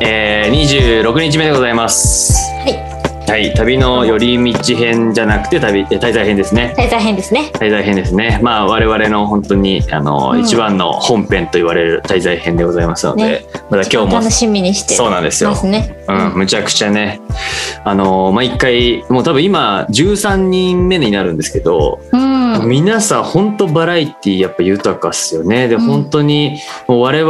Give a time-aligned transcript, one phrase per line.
[0.00, 2.32] えー、26日目でございます。
[2.60, 2.98] はい。
[3.28, 6.74] はい、旅の寄り道編じゃなくて旅え滞在編ですね。
[6.78, 7.50] 滞在編ですね。
[7.54, 8.40] 滞在編ですね。
[8.42, 16.04] まあ我々の本当にあの、うん一番の本編と言われる滞在編でございますので、ねまだ今日も楽しみにしてそうなんですよますね。
[16.08, 17.20] うん、むちゃくちゃね、
[17.84, 22.17] あの毎回もう多分今13人目になるんですけど、うん。
[22.66, 25.68] 皆さん本当バラエティやっぱ豊かっすよね。
[25.68, 25.80] で、うん。
[25.82, 27.20] 本当にもう我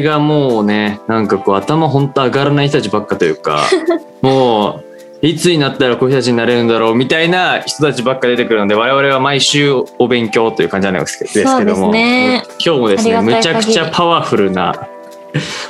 [0.00, 3.64] 々がもうねなんかこう頭本当上がらない人たちばっかというか
[4.22, 4.80] も
[5.22, 12.42] ういつになったらこういう人たちになれるんだろうみたいな人たちばっか出てくるので我々は毎週お勉強という感じなんですけですけどもね。
[12.64, 14.88] 今日もですねむちゃくちゃパワフルな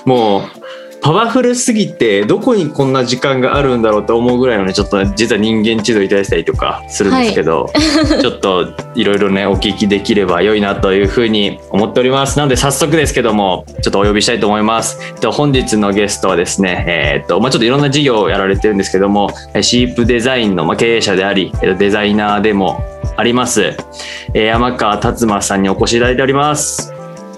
[0.04, 0.42] もう
[1.02, 7.68] パワフルすぎてどこにこんな時間があるんだろうと思うぐらいのねちょっと実は人間地図をいただいたりとかするんですけど、
[8.22, 12.38] ちょっといろいろねお聞きできれば良いなというふうに思っております。
[12.38, 14.98] なので早速ですけどもちょっとお呼びしたいと思います。
[15.14, 22.80] えっと本日のゲストはですねえーっとまあちょっといろんな事業をやられてるんですけどもえシープデザインのまあ経営者でありえっとデザイナーでも
[23.16, 23.74] あります。
[24.34, 26.92] えー山川達馬さんにお越しいただいております。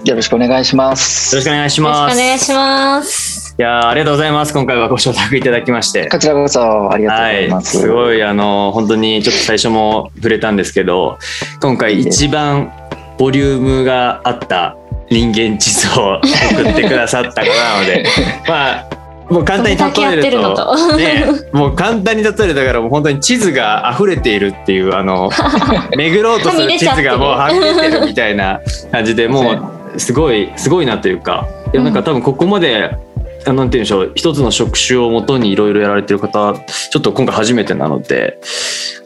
[0.05, 1.35] よよろしくお願いします。
[1.35, 3.34] ろしくお願いしよろしくますお願いします。
[3.57, 4.53] いやーありがとうございます。
[4.53, 6.09] 今回はご招待いただきまして。
[6.09, 7.77] こちらこそありがとうございます。
[7.77, 11.17] はい、すごいあの本当にちょっと最初も触れたんですけど
[11.61, 12.69] 今回一番
[13.17, 14.75] ボリュームがあった
[15.09, 16.19] 人間地図を
[16.51, 18.05] 送ってくださった方なので
[18.45, 18.85] まあ
[19.29, 20.97] もう簡単に例えるとと。
[20.97, 25.29] ねもう簡単に例えるだからもう本当に地図が溢れているっていうあの
[25.95, 28.59] 巡ろうとする地図がもうはみ出てるみたいな
[28.91, 33.14] 感じでもう すごいすごいなというかいやなんか多分ここまであ
[33.53, 38.39] なんて言うんでしょう一つの職種をもとにいろいろやられてる方ちょっと今回初めてなので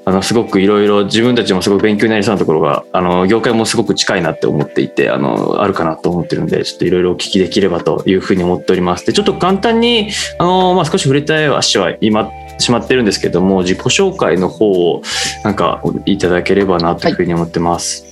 [0.05, 10.09] あのすごくいろいろ自分たちもすごい勉強になりそうなところがあの業界もすごく近いなって思っていてあのあるかなと思ってるんでちょっといろいろお聞きできればというふうに思っておりますでちょっと簡単に
[10.39, 15.01] あの、まあ、少し触れたはしは今しまってるんですけども自己紹介の方を
[15.43, 18.03] なんかいただければなというふうに思ってます。
[18.03, 18.08] はい、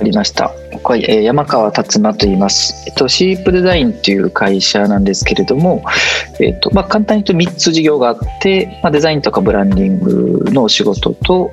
[0.00, 0.54] わかりました。
[0.82, 2.84] はい、えー山川達馬と言います。
[2.86, 5.84] えっと、シープデザインという会社なんですけれども、
[6.40, 11.50] えっと、まあ、簡単に言うと3つ事業があって、まあ、デザインとかブランディングのお仕事と、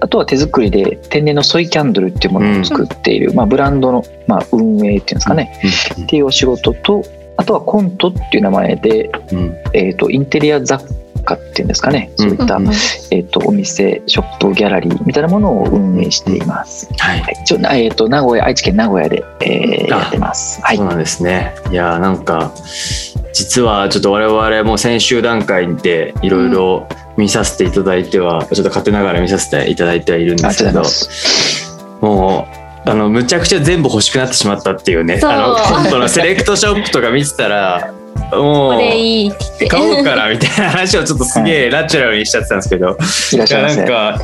[0.00, 5.60] あとは手作りで天然のソイキャンドルっていうものを作っている、まあ、ブランドの、まあ、運営っていうんですかね、
[6.02, 7.04] っていうお仕事と、
[7.36, 9.56] あとはコントっていう名前で、うんうん。
[9.72, 12.70] えっと、インテリア雑貨っていうんですかね、そういった、うん
[13.10, 16.88] えっと、お店、ショップ、ギャラリーみたいなものを運営しています。
[16.98, 20.60] はいはい、一応、なえっ、と、名古屋、愛知県名古屋で、えーあやってます。
[20.62, 20.86] はいそう。
[20.86, 21.54] なんですね。
[21.70, 22.52] いやーなんか
[23.32, 26.86] 実はちょっと我々も先週段階でいろいろ
[27.16, 30.82] 見させていただいては、ちょっと勝手ながら見させていただいてはいるんですけど。
[32.00, 37.94] もうあのむちゃくちゃ全部欲しくなってしまったっていうねあの本当のセレクトショップとか見てたら
[38.36, 39.66] もこれういいって。
[39.66, 42.96] 買おうかなみたいな話をちょっとすげえナチュラルにしちゃってたんですけど、
[43.32, 43.84] いらっしゃいませ。
[43.84, 44.20] か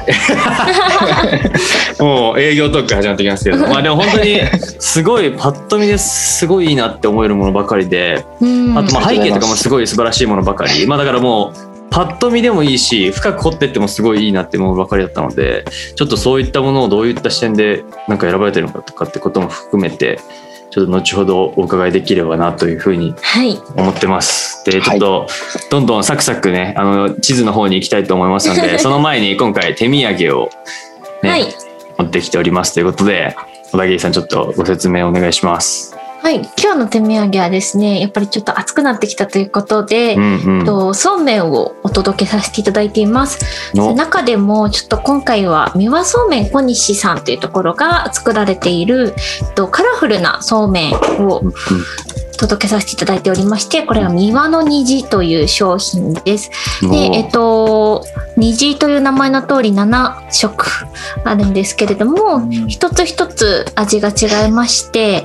[2.04, 3.58] もう営業トーク始まってきますけど。
[3.68, 4.40] まあでも本当に
[4.78, 8.24] すごいパッと見ですごいいいなって思えるものばかりで。
[8.40, 8.78] うん。
[8.78, 10.86] あとまあ背景とかもすごい素晴らしいものばかり。
[10.86, 15.64] まあだからもうパッと見でもいいし深く掘ってってもすごいいいなってものばかりだったので
[15.96, 20.20] ちょっとそういったものをどういった視点でなんか選ばれてるのかとかってことも含めて
[20.70, 23.58] ちょっと後ほどお伺いできればなというふうにはい。
[23.76, 24.64] 思ってます。
[24.64, 25.26] で、ちょっと、
[25.70, 30.50] どんどんサクサクね、あの、地図の方に行きたいと思いますので、 その前に今回手土産を、
[31.22, 31.46] ねはい。
[31.98, 33.36] 持ってきておりますということで、
[33.72, 35.99] 小田切さんちょっとご説明お願いします。
[36.22, 36.42] はい。
[36.62, 40.66] 今日の手土産はですね、やっぱりちょっと暑くなってきたということで、うんうん。
[40.66, 43.74] とそうめんをお届けさせていただいています。
[43.74, 43.94] の？
[43.94, 49.14] 中でもちょっと今回は三輪そうめん小西さんというところが作られている
[49.54, 50.92] とカラフルなそうめん
[51.26, 51.42] を
[52.38, 56.50] 届けさせていただいておりましてこれは三輪の虹という商品です。
[56.82, 58.04] でえっと
[58.36, 60.66] 虹という名前の通り7色
[61.24, 65.24] あるんですけれども、うん一つ一つ味が違いまして、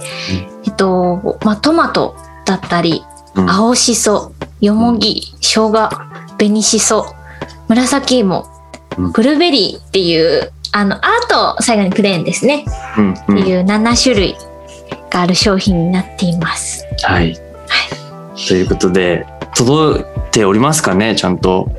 [0.66, 2.16] えっとまあ、トマト
[2.46, 3.04] だったり
[3.36, 5.90] うん青しそ、よもぎ、生姜、
[6.38, 7.06] 紅しそ、
[7.68, 8.46] 紫芋
[8.98, 12.66] うん、ブルーベリーっていう、あの、あと最後にプレーンですね。
[13.24, 14.36] っていう7種類
[15.10, 16.86] がある商品になっています。
[17.04, 17.38] はい。
[18.48, 21.70] ということで、届いておりますかね、ちゃんと。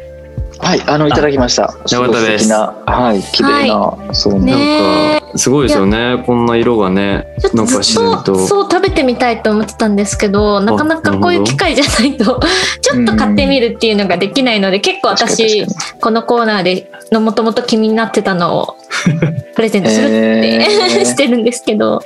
[0.58, 1.62] はい、あのいただきました。
[1.62, 2.49] よかったです。
[2.49, 4.41] 素敵な、はい、綺麗な、そう。
[4.41, 4.55] ね。
[4.55, 6.23] ねなんかすごいですよね。
[6.26, 8.47] こんな色がねちょっとなんか自ず然と。
[8.47, 12.41] そう食べてみたいと思ってたんですけどなかなかこういう機会じゃないと
[12.81, 15.67] ちょっと買ってみるっていうのができないので結構私
[16.00, 18.76] このコーナーでのもともと気になってたのを
[19.55, 21.05] プレゼントするって、えー。
[21.05, 22.02] してるんですけど。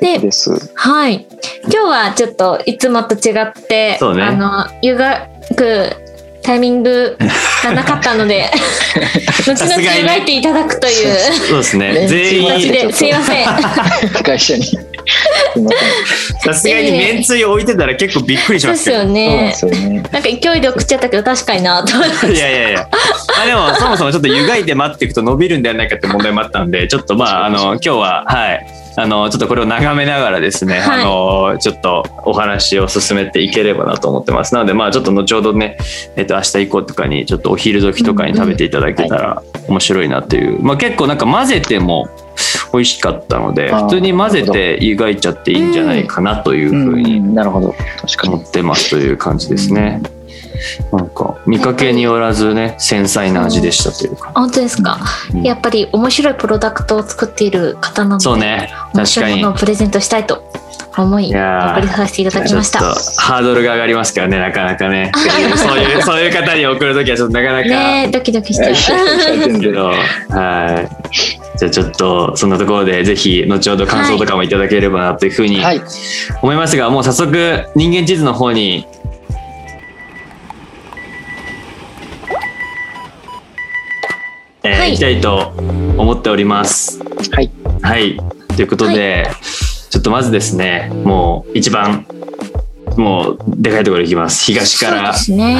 [0.00, 0.72] でです。
[0.74, 1.26] はい。
[1.64, 4.22] 今日はちょっといつもと違って、そうね。
[4.22, 5.92] あの湯がく
[6.48, 7.14] タイミング
[7.62, 8.50] がなかったので
[9.38, 13.46] 後々さすがにね湯がいていただくというそうですねね全員形ですいません。
[14.24, 14.64] 会社に。
[14.64, 14.78] すい
[15.62, 16.54] ません。
[16.54, 20.02] さすがにめんつゆ置いてたら結構びっくりしますけどですよね。
[20.10, 22.88] なんか勢いで送っちゃったけど確かになと思いましいやいやいや。
[23.42, 28.87] あでもそもそもちょっと湯がいて待っていくと伸びるんではないかって問題もあったんで、ちょっとまああの今日ははい。
[28.98, 35.78] あのちょっとこれを眺めながらですね、はいあのちょっとお話を進めていければなと思ってますなのでまあちょっと後ほどね、
[36.16, 42.08] えっと明日以降とかにちょっとお昼時とかに食べていただけたら面白いなっていう、まあ結構なんか混ぜても
[42.72, 47.72] 美味しかったので普通に混ぜて湯がいちゃっていいんじゃないかなというふうにうん、なるほど。
[47.72, 48.34] 確かに。
[48.34, 50.02] 思ってますという感じですね。
[50.92, 54.32] なんか見かけによらずね繊細な味でしたというか。
[54.34, 54.98] 本当ですか、
[55.34, 59.06] うんやっぱり面白いプロダクトを作っている方なのでそうね面確かに。
[59.06, 60.42] 白いものをプレゼントしたいと
[60.96, 65.12] 思いいやー送りさせていただきましたちょっとハードルが上がりますからねなかなかね
[65.56, 67.68] そういうそういう方に送るときはちょっとなかなか。
[67.68, 69.86] ねえドキドキしちゃうけど
[70.36, 70.88] はい
[71.58, 75.80] じゃあちょっとそんなところでぜひ後ほど感想とかもいただければなというふうにはい。
[76.42, 78.86] 思いますが、もう早速人間地図の方に
[84.68, 85.52] えーはい行きたいと
[85.96, 87.00] 思っております。
[87.32, 87.50] はい。
[87.82, 88.18] はい。
[88.56, 89.26] ということで、
[89.90, 92.06] ちょっとまずですね、もう一番
[92.98, 94.44] もうでかいところいきます。
[94.44, 95.56] 東からそうですね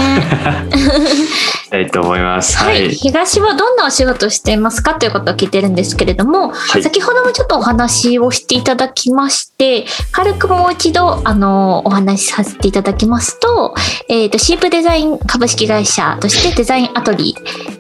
[1.71, 2.57] たいと思います。
[2.57, 2.91] は、はいい。
[2.91, 13.75] 東はどんなお仕事をしていますかということを聞いてるんですけれども、はい先ほどもちょっとお話をしていただきまして、軽くもう一度、あの、お話しさせていただきますと、
[14.09, 17.35] えっ、と、シープデザイン株式会社としてデザインアトリ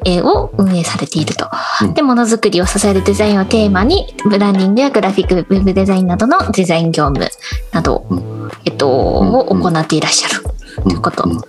[0.04, 1.48] エを運営されていると。
[1.82, 7.28] うんで、ものづくりを支えるデザインをテーマに、ブランディングやグラフィック、ウェブデザインなどのデザイン業務
[7.72, 10.42] など、うえっと、うんを行っていらっしゃる
[10.82, 11.24] ということ。
[11.28, 11.40] うん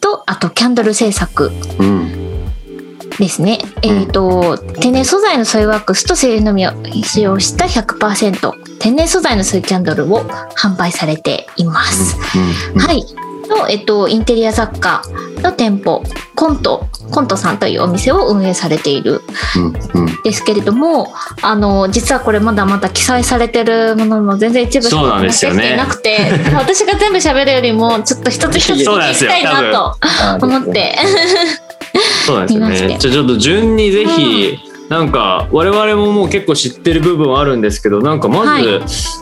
[0.00, 2.28] と、あと、キャンドル制作うん。
[3.18, 3.58] ですね。
[3.82, 6.72] えっ、と、天然素材のソイワックスと精油のみを
[7.02, 10.20] 使用した100%天然素材のソイキャンドルを
[10.56, 12.16] 販売されています。
[12.74, 12.80] うん。
[12.80, 13.04] はい。
[13.48, 15.02] と、えっ、と、インテリア雑貨
[15.42, 16.02] の店舗、
[16.34, 19.22] コント、コントさんというお店を運営されている
[19.56, 20.02] うん。
[20.02, 20.22] うん。
[20.22, 21.12] ですけれども、
[21.42, 26.18] あの、実はこれまだまだ記載されてるものの全然一部しそうなんですよねしていなくて、
[26.54, 30.98] 私が全部喋るよりも、ちょっと一つ一つ聞きたいなとあ思って。
[32.26, 32.96] そうなんですよね。
[32.98, 38.64] じゃあちょっと順にぜひ、なんか我々ももう結構知ってる部分はあるんですけどなんかまず、はい。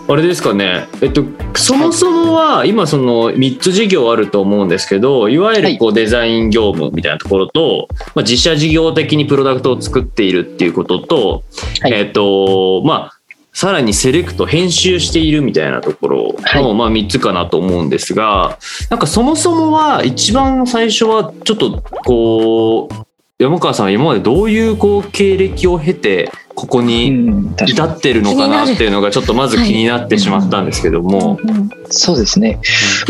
[0.09, 0.87] あれですかね。
[1.03, 1.25] えっと
[1.55, 11.45] そもそもは今その3つ事業あると思うんですけどいわゆるこうデザイン業務みたいなところと、まあ、自社事業的にプロダクトを作っているっていうことと、
[11.81, 11.93] はい。
[11.93, 13.17] えっとまあ
[13.53, 18.59] さらにセレクト編集しているみたいなところの、はまあ、3つかなと思うんですが
[18.91, 23.06] なんかそもそもは一番最初はちょっとこう
[23.39, 27.45] 山川さんは今までどういうこう経歴を経てここうに。
[27.67, 31.39] 至ってるのかなっていうのがちょっとまず気になってしまったんですけども。
[31.43, 32.59] うんにそうですね。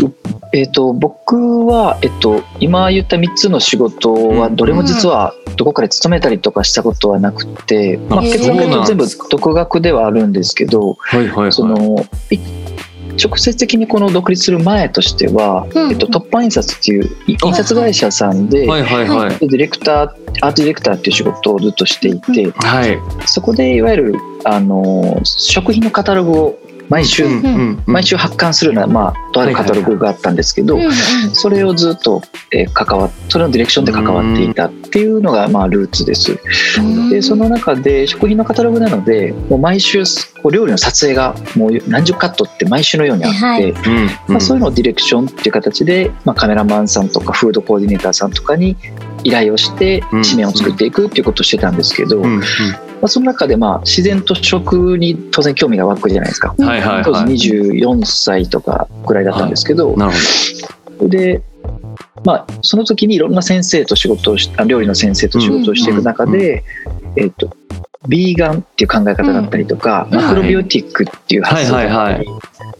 [0.03, 0.13] う
[0.53, 11.53] えっ、と僕はえっと今言った3つの仕事はどれも実はどこかで勤めたりとかしたことはなくて、まあ、あ結論そうから言うと全部独学ではあるんですけど、はいはいはい。
[11.53, 12.39] そのい
[13.23, 15.91] 直接的にこの独立する前としては、うん。
[15.91, 18.83] えっと、突破印刷っていうい印刷会社さんで、はい。
[18.83, 19.07] はい。
[19.07, 19.39] はい。
[19.39, 20.09] ディレクター
[20.41, 22.97] アートディレクターっていう仕事をずっとしていて、はい。
[23.25, 26.59] そこでいわゆるあの食品のカタログを
[26.89, 27.83] 毎週、うんうん。
[27.85, 30.79] 毎週発刊するような、まあ、とあるカタログがあったんですけど、
[31.33, 36.39] それをずっと、えー関わそれのディレクションで関わっていたっていうのが、まあ、ルーツです。
[36.79, 37.09] うん。
[37.09, 40.03] でその中で食品のカタログなのでもう毎週
[40.43, 43.73] こう料理の撮影がもう何十カットって毎週のようにあって、はい。
[44.27, 48.77] まあ、そういうのをディレクションっていう形で、まあ、カメラマンさんとかフードコーディネーターさんとかに
[49.23, 50.21] 依頼をしてうん。
[50.21, 52.41] 紙面を作っていくっていうことをしてたんですけど、うんうん
[53.01, 56.55] まあ、その中でまあ自然と食に当然興味が湧くじゃないですか。
[56.57, 57.37] はいはい当はい。
[57.37, 60.13] 時24歳とかぐらいだったんですけど、なる
[60.99, 61.41] ほで、
[62.23, 66.63] まあ、その時にいろんな先生と仕事をしあ料理の先生と仕事をしていく中で、
[67.15, 67.55] えっと
[68.07, 72.25] ビーガンっていう考え方だったりとか、うんマクロビオティックっていう発想だったり、はいはい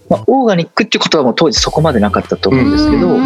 [0.09, 3.17] まあ、オーガニックっていう言葉も当時そこまでなかったと思うんですけど、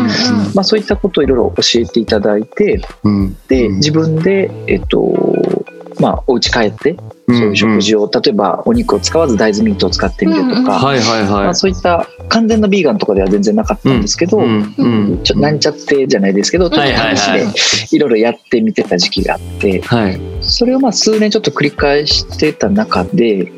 [0.55, 3.75] まあ、そういったことをいろいろ教えていただいてうんでうん。
[3.75, 5.60] 自分で、えっと
[6.01, 11.55] まあ、お家帰ってそういう食事を、例えばお肉を使わず大豆ミートを使ってみるとか、はいはいまあ、はい。
[11.55, 15.23] そういった完全なビーガンとかでは全然なかったんですけど、うんうん。
[15.23, 17.53] ちょなんちゃってじゃないですけど、ちょっと試しはいはい
[17.89, 20.19] でいろいろやってみてた時期があって、はい。
[20.41, 23.51] それをまあ数年ちょっと繰り返してた中で、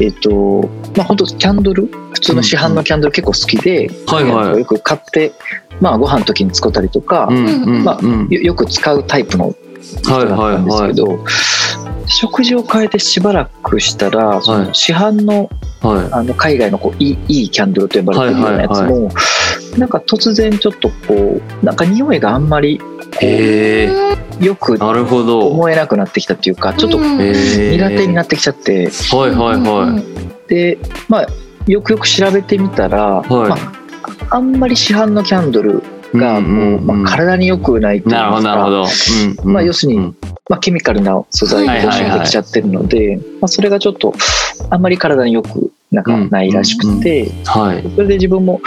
[0.00, 4.58] えっ、と、まあ本当キャンドル、普通の市販のキャンドル結構好きで、はいはい。
[4.58, 5.32] よく買って、
[5.80, 11.18] まあご飯の時に使ったりとか、うんうんまあうんよよく使うタイプの人だったんですけど、
[12.12, 15.50] 食事を変えてしばらくしたら、その市販の
[15.80, 19.10] はあの海外のこういいいいキャンドルと呼ばれてるようなやつも、
[19.78, 22.80] なんか突然ちょっとこうなんか匂いがあんまり。
[24.40, 25.48] よくなるほど。
[25.48, 28.90] 思えなくなってきたっていうかちょっと苦手になってきちゃって。
[29.10, 30.02] はいはいは
[30.48, 30.78] で
[31.08, 31.26] まあ
[31.66, 33.48] よくよく調べてみたら、はい。
[33.48, 33.56] ま
[34.30, 35.82] あ、あんまり市販のキャンドルい。
[36.14, 38.82] がもう、まあ、体に良くないというなるほどなるほか、ど。
[38.82, 39.52] うんうん。
[39.52, 40.16] まあ要するにうん。
[40.48, 42.20] まあ、ケミカルな素材がはいはいはい。
[42.20, 44.12] できちゃってるので、まあ、それがちょっと
[44.70, 47.82] あんまり体によくなんかないらしくて、はい。
[47.94, 48.60] それで自分も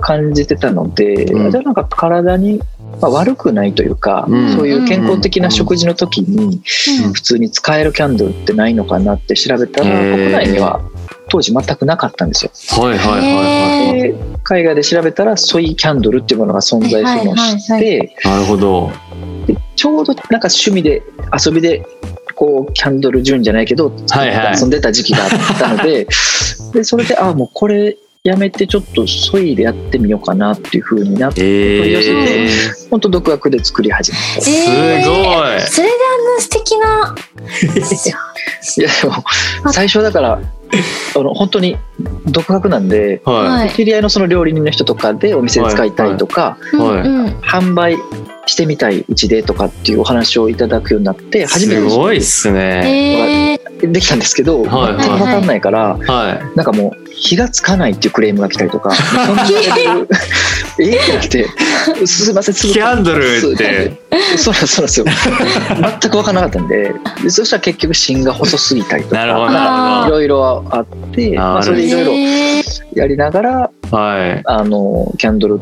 [0.00, 1.50] 感じてたので、うん。
[1.50, 2.60] じゃあなんか体に、
[3.00, 4.52] まあ、悪くないというか、うん。
[4.52, 6.60] そういう健康的な食事の時に
[7.04, 7.12] うん。
[7.12, 10.80] 普通に使えるキャンドルってないのかなって調べたら国内には
[11.32, 12.82] 当時全くなかったんですよ。
[12.82, 14.02] はいはいはいはい。
[14.02, 18.92] で海外で調べたらソイキャンドルっていうものが存在するのを知っはいはいてなるほど。
[19.46, 21.86] でちょうどなんか趣味で遊びで
[22.34, 26.06] こうキャンドル順じゃないけどはいはい遊んでた時期があったので
[26.74, 32.48] でそれでああもうこれやめてちょっとソイでやってみようかなっていう風になって取り寄せてええ。
[32.90, 34.42] 本当独学で作り始めた。
[34.42, 35.60] すごい。
[35.62, 37.16] それであの素敵な。
[38.76, 40.40] いやでも最初だから
[41.14, 41.76] あの本当に
[42.26, 46.78] 独学なんでは知り合いのその料理人の人とかでお店で使いたいとか、はい。
[46.78, 47.38] うんうん。
[47.40, 47.96] 販売
[48.46, 51.44] してみたいうちでとかっていうお話をいただくようになってい。
[51.44, 53.58] 初めてすごいっすね。
[53.58, 53.92] えー。
[53.92, 54.96] できたんですけど、はい。
[54.96, 58.90] 全く分かんないから、はなんかもう火がつかないっていうクレームが来たりとか。
[58.92, 60.08] そんなレベル
[60.80, 61.46] えってなって
[62.06, 62.70] 「すいませんすい。
[62.70, 62.74] ぐ。
[62.74, 64.00] キャンドルって。
[64.36, 65.06] そうなんそうなんですよ。
[66.00, 66.92] 全く分からなかったんで。
[67.22, 70.04] でそしたら結局芯が細すぎたりとか。
[70.08, 73.70] いろいろあって、まあ、それでいろいろえーやりながら。
[73.92, 75.60] あのキャンドル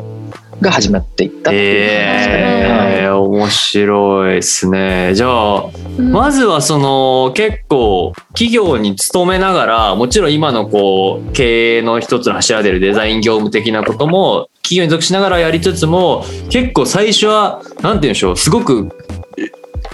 [0.61, 2.39] が始まっていったっていう感じですかね。
[2.39, 5.11] ええ面白いですね。
[5.15, 18.89] じゃあ、うんまずはその結構企業に勤めながらもちろん今のこう経営の一つの柱であるデザイン業務的なことも企業に属しながらやりつつも結構最初はなんて言うんでしょうすごく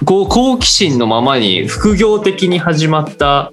[0.06, 3.52] こう好奇心のままに副業的に始まった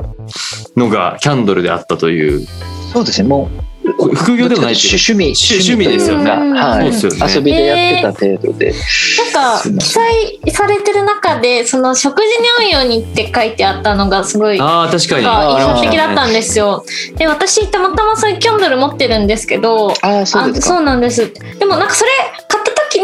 [0.77, 2.47] のがキャンドルであったという
[2.93, 3.74] そうですねもう
[4.15, 5.35] 副業でもないっていう趣味。
[5.35, 6.31] 趣趣味ですよね。
[6.31, 7.35] はい、そうですよね。
[7.35, 12.27] 遊びでやってた程度で、なんか記載されてる中でその食事
[12.65, 15.25] に合うようにって書いてあったのがすごいああ確かに。
[15.25, 16.85] が印象的だったんですよ。
[17.17, 20.75] で私たまたまそういうキャンドル持ってるんですけどああそうですか。
[20.75, 21.33] あそうなんです。
[21.59, 22.11] でもなんかそれ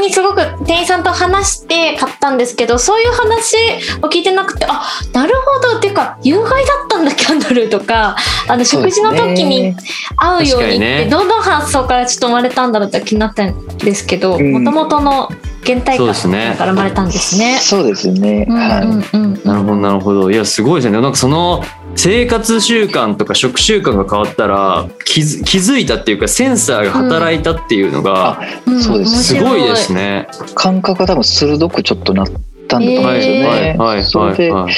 [0.01, 3.57] にすごく店員さんと話して買ったんですけどそういう話
[4.03, 5.79] を聞いてなくてあなるほど。
[5.79, 8.17] っていうか有害だったんだキャンドルとか
[8.49, 9.75] あの食事の時に
[10.17, 14.65] 合うようにってどの発想からちょっと生まれたんだろうって気になったんですけどうん。
[14.65, 15.29] もともとの
[15.65, 16.55] 原体感そうですね。
[16.57, 17.59] から生まれたんですね。
[17.61, 19.45] そうですね、うんはい、うんうん。
[19.45, 20.31] なるほどなるほど。
[20.31, 21.01] いやすごいですね。
[21.01, 21.63] なんかその
[21.97, 30.29] 生活習慣とか食習慣が変わったら気づ気づいたっていうかセンサーが働いたっていうのがうんそうですすごいですね。
[30.55, 32.27] 感覚が多分鋭くちょっとなっ
[32.69, 33.47] たんだと思うんですよね。
[33.47, 34.75] はいはいそれで、はい。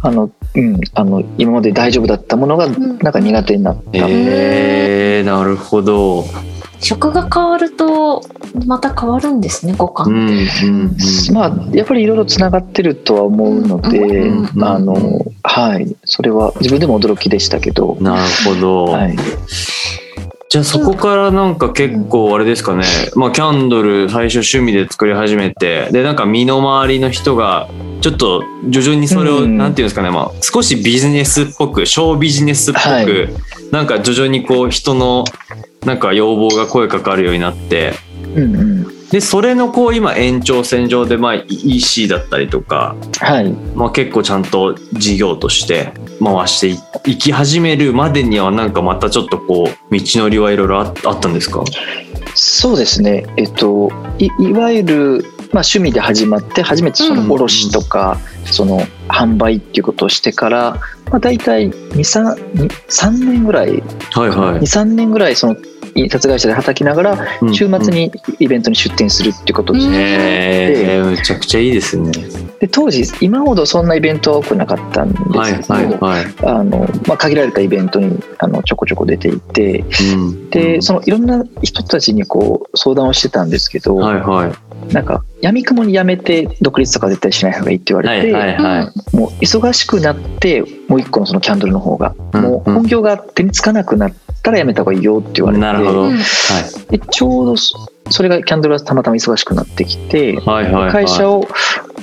[0.00, 3.82] あの、うん、あの今まで大丈夫だったものがんなんか苦手になった。
[3.94, 6.24] えー、なるほど。
[6.80, 8.22] 食が変わると
[8.66, 10.12] また変わるんですね五うん感。
[10.12, 11.34] うんうん。
[11.34, 14.96] まあやっぱりいろいろつながってるとは思うので、うんうんあの
[15.42, 15.96] はい。
[16.04, 18.84] それは自分でも驚きでしたけど、なるほど。
[18.86, 19.16] はい、
[20.48, 27.68] じゃあそこからなんか結構あれですかね、まあキャンドル最初趣味で作り始めてでなんか身の回りの人が
[28.00, 29.58] ちょっと徐々にそれを、うん。
[29.58, 33.28] なんていうんですかね、まあ、少しビジネスっぽく小ビジネスっぽく、はい。
[33.72, 35.24] なんか徐々にこう人の
[35.88, 37.94] なんか要望が声かかるようになって
[38.36, 43.50] うんうん、でそれのこう今延長線上でまあ EC だったりとか、はい。
[43.74, 45.92] まあ、結構ちゃんと事業として
[46.22, 51.64] 回していいき始めるまでにはなんかまたちょっとこう道のりはいろいろああったんですか？
[52.34, 53.26] そうですね。
[53.38, 64.60] えっといいわゆるまあ、趣味で始まって初めてその卸とか、その販売っていうことをしてから、まあ、大体23 3年ぐらいはいはい。
[64.60, 65.56] 23年ぐらいその
[65.94, 67.54] 印刷会社で働きながらうん。
[67.54, 72.12] 週末にイベントに出店するっていうことをして、えー、めちゃくちゃいいですね。
[72.60, 76.34] で当時今ほどそんなイベントは多くなかったんですけど、はいはいはい。
[76.42, 80.50] あのまあ、限られたイベントにあのちょこちょこ出ていてうん。
[80.50, 89.16] でそのいろんな人たちにこう相談をしてたんですけど、はいはいなんか闇雲にやめて独立とか絶対しない方がいいって言われて、はいはいはい。
[89.16, 96.10] もう忙しくなってもう一個のそのキャンドルの方が、うんもう本業が手につかなくなったらやめた方がいいよって言われてなるほど、うん。
[96.12, 96.98] はい。
[96.98, 100.92] でちょうどそそれがキャンドルはたまたま忙しくなってきてはいはいはい。
[100.92, 101.46] 会社を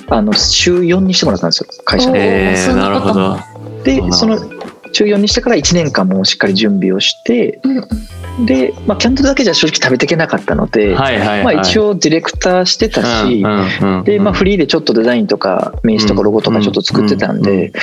[0.10, 2.52] あの週4にしてもらったんですよ会社おで。
[2.52, 3.38] えー、ななるほど。
[3.84, 4.38] でその
[4.96, 8.46] 週4にしてから1年間もしっかり準備をしてうん。
[8.46, 11.44] で、まあ、キャンドルだけじゃ正直食べていけなかったので、はいはいはい。
[11.44, 17.74] まあ、一応ディレクターしてたし、うんうんうんで、まあ、フリーでちょっとデザインとか名刺とかロゴとかちょっと作ってたんうんうんで、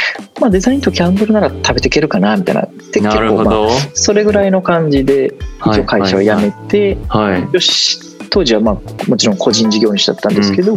[0.41, 2.69] まあ、デザインとキャンドルなら食べていけるかなみたいな。
[2.93, 5.35] でなるほまあど、それぐらいの感じで
[5.67, 7.55] 一応会社を辞めて、はい。
[7.55, 10.75] よし当時はまあもちろん個人事業主だったんですけど、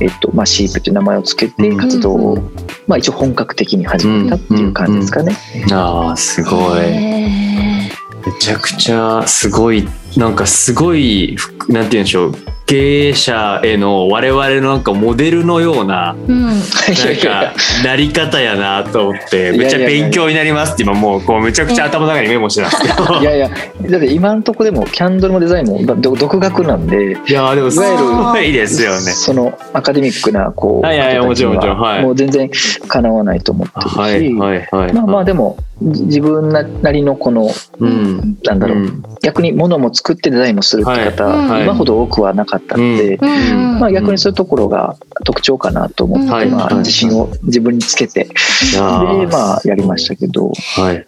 [0.00, 2.42] えっとまあ、シープという名前をつけて活動を、うん
[2.86, 5.36] まあ、一応本格的に始めたっていう感じですかね。
[5.66, 6.80] うんああすごい。
[6.80, 7.90] へ
[8.26, 12.34] めちゃくちゃすごいなんかすごいふなんて言うんでしょう
[12.70, 17.52] 経営者への我々のなんかモデルのようななんか
[17.84, 23.20] なり方やなと思ってめっちゃ勉強になりますって今もうこうめちゃくちゃ頭の中にメモしてたんですけど。
[23.22, 28.98] いやいやだって今のとこでもキャンドルもデザインも独学なんでいやーでもすいわゆるごいですよね。
[29.00, 32.02] そのアカデミックなこうはいはいもちろんもちろんはい。
[32.04, 32.48] もう全然
[32.86, 38.38] かなわないと思ってるし、はいはいはいまあまあでもじ自分ななりのこのうん。
[38.44, 39.02] なんだろう、うん。
[39.22, 41.48] 逆に物も作ってデザインもするって方、はい。
[41.48, 41.62] はい。
[41.64, 43.80] 今ほど多くはなかったので、うん。
[43.80, 46.50] まあ、逆にそういうところが特徴かなと思って、はい。
[46.50, 46.74] まあ、はい。
[46.76, 48.32] 自信を自分につけて、で
[48.80, 51.06] まあやりましたけど、はい。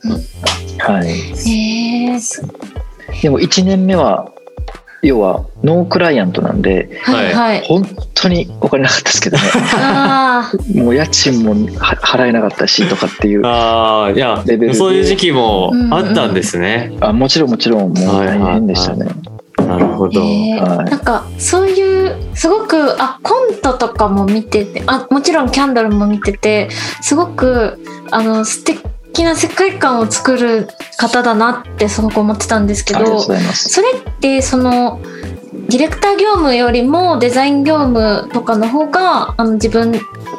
[0.78, 1.06] はい、
[3.20, 4.32] でも1年目は
[5.02, 7.34] 要はノークライアントなんではい。
[7.34, 7.62] はい。
[7.62, 9.42] 本当にお金なかったですけどね。
[10.74, 14.78] もう家賃もは払えなかったしとかっていうああいやレベルで。
[14.78, 19.06] そういう時期もあったんですね、あもちろんもちろんもう大変でしたね。
[19.56, 20.90] なるほど、へーはい。
[20.90, 26.68] なんかそういうすごくあコントとかも見ててあもちろんキャンドルも見てて
[27.00, 28.82] すごくあの素敵
[29.22, 33.20] な世界観を作る方だなってすごく思ってたんですけど。
[33.20, 35.00] それってその
[35.68, 39.92] ディレクター業務よりもデザイン業務とかの方があの自分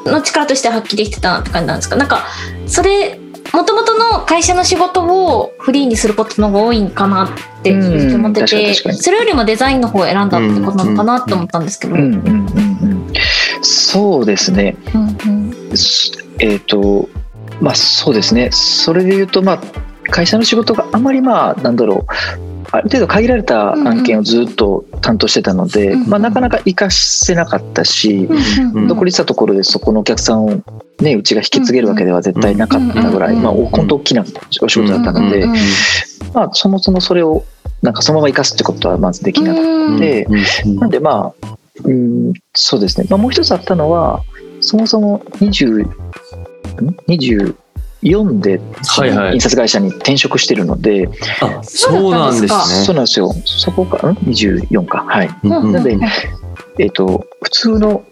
[0.06, 1.96] の力として発揮できてたなって感じなんですか？
[1.96, 2.26] なんか
[2.68, 3.20] それ
[3.54, 7.30] もともとの会社の仕事をフリーにすることの方が多いんかなっ
[7.62, 11.96] てうん思っててそれよりもデザインの方を選んだってことなのかなって思ったんですけど。
[11.96, 13.14] うんうんうんうん。
[13.62, 14.76] そうですね。
[14.94, 17.08] うんすえっ、と
[17.64, 18.50] まあそうですね。
[18.52, 19.62] それで言うとまあ
[20.12, 22.54] 会社の仕事があまりまあなんだろう。
[22.72, 30.64] ある程度限られた案件をずっと担当してたので、うんうんまあ、なかなか活かせなかったし、うんうん独立したところでそこのお客さんを、
[31.00, 34.26] ね、うちが引き継げるわけでは絶対なかったぐらい、うんうんまあ、お本当大きな
[34.62, 35.58] お仕事だったので、うんうん
[36.34, 37.46] まあ、そもそもそれを
[37.84, 40.28] なんかそのまま生かすってことはまずできなくて、うんで
[40.66, 44.24] うんなんでまあ、うん、そうですね、まあ、もう一つあったのは
[44.62, 45.92] そもそも20ん
[47.08, 48.62] 24で
[48.98, 49.34] はいはい。
[49.34, 51.10] 印刷会社に転職してるので、
[51.42, 52.60] あそうなんですね。
[52.86, 53.34] そうなんですよ。
[53.46, 55.04] そこかん？24か。
[55.08, 55.30] はい。
[55.44, 55.72] うんうん。
[55.72, 55.98] なんで
[56.80, 58.04] えっ、と普通の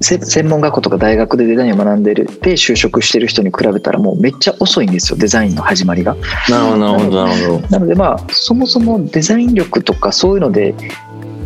[0.00, 6.14] せ専門学校とか大学でデザインを学んでるで就職してる人に比べたらもうめっちゃ遅いんですよデザインの始まりが。
[6.48, 7.68] なるほどなるほどなるほど。
[7.68, 10.74] なのでまあそもそもデザイン力とかそういうので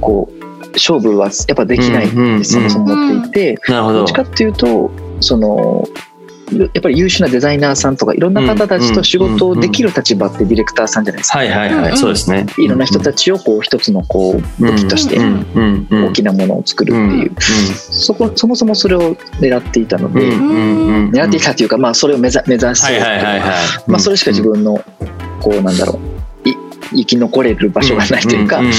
[0.01, 0.37] こう
[0.73, 3.99] 勝負はやっぱできないうんうんってそもそも思っていて、なるほど。
[3.99, 4.90] どっちかっていうと
[5.21, 5.87] その
[6.52, 11.38] やっぱり優秀なデザイナーさんとかいろんな方たちと仕事をできる立場ってディレクターさんじゃないですか。
[11.38, 11.96] はいはいはい、うん。
[11.96, 12.46] そうですね。
[12.59, 23.00] いろんな人たちをこう一つのこう武器として大きななものを作るっていう、そこそもそもそれを狙っていたので、狙っていたというか、まあ、それを目指目指して
[23.87, 24.82] まあ、それしか自分の
[25.40, 25.98] こうなんだろ
[26.44, 26.48] う。
[26.48, 26.54] い
[26.90, 28.66] 生き残れる場所がないというか、ん。
[28.66, 28.68] ん。
[28.68, 28.70] ん。
[28.70, 28.74] っ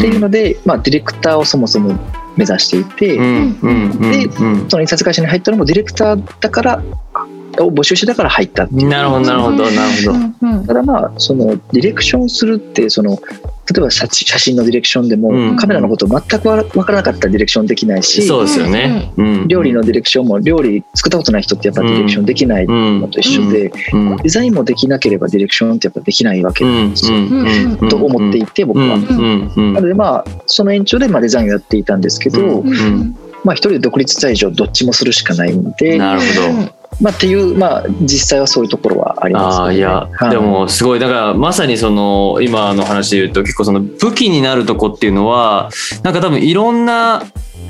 [0.00, 1.98] ていうので、まあ、ディレクターをそもそも
[2.36, 6.82] 目指していて、でうんその印刷会社に入ったのもディレクターだから
[7.60, 8.88] を募集してたから入ったっていう。
[8.88, 10.12] なるほどなるほどなるほど。
[10.12, 13.18] うんうんただまあそのディレクションするってその
[13.70, 15.56] 例えば写写真のディレクションでも、うん。
[15.56, 19.12] カメラのこと全くわ分からなかったらディレクションできないしそうですよね。
[19.16, 19.48] うん。
[19.48, 24.16] 料理のディレクションも料理作ったことない人ってやっぱディレクションできないのと一緒で、うん。
[24.18, 26.90] デザインもできなければディレクションってやっぱできないわけうなんん。
[26.90, 27.88] ですよ、うん。
[27.88, 28.96] と思っていて僕は。
[28.96, 29.02] うん。
[29.02, 29.52] うん。
[29.56, 29.72] うん。
[29.72, 32.68] なのでまあその延長でまあデザインをやっていたんですけど、うん。
[32.68, 33.16] うん。
[33.44, 36.26] まあ一人で独立した以上どっちもするしかないんで、なるほ
[36.66, 40.30] どまあっていうまあ実際はそういうところはありますああいや、はい。
[40.30, 45.70] でもすごいだからまさにその今の話で言うと結構その武器になるとこっていうのは
[46.02, 47.22] なんか多分いろんな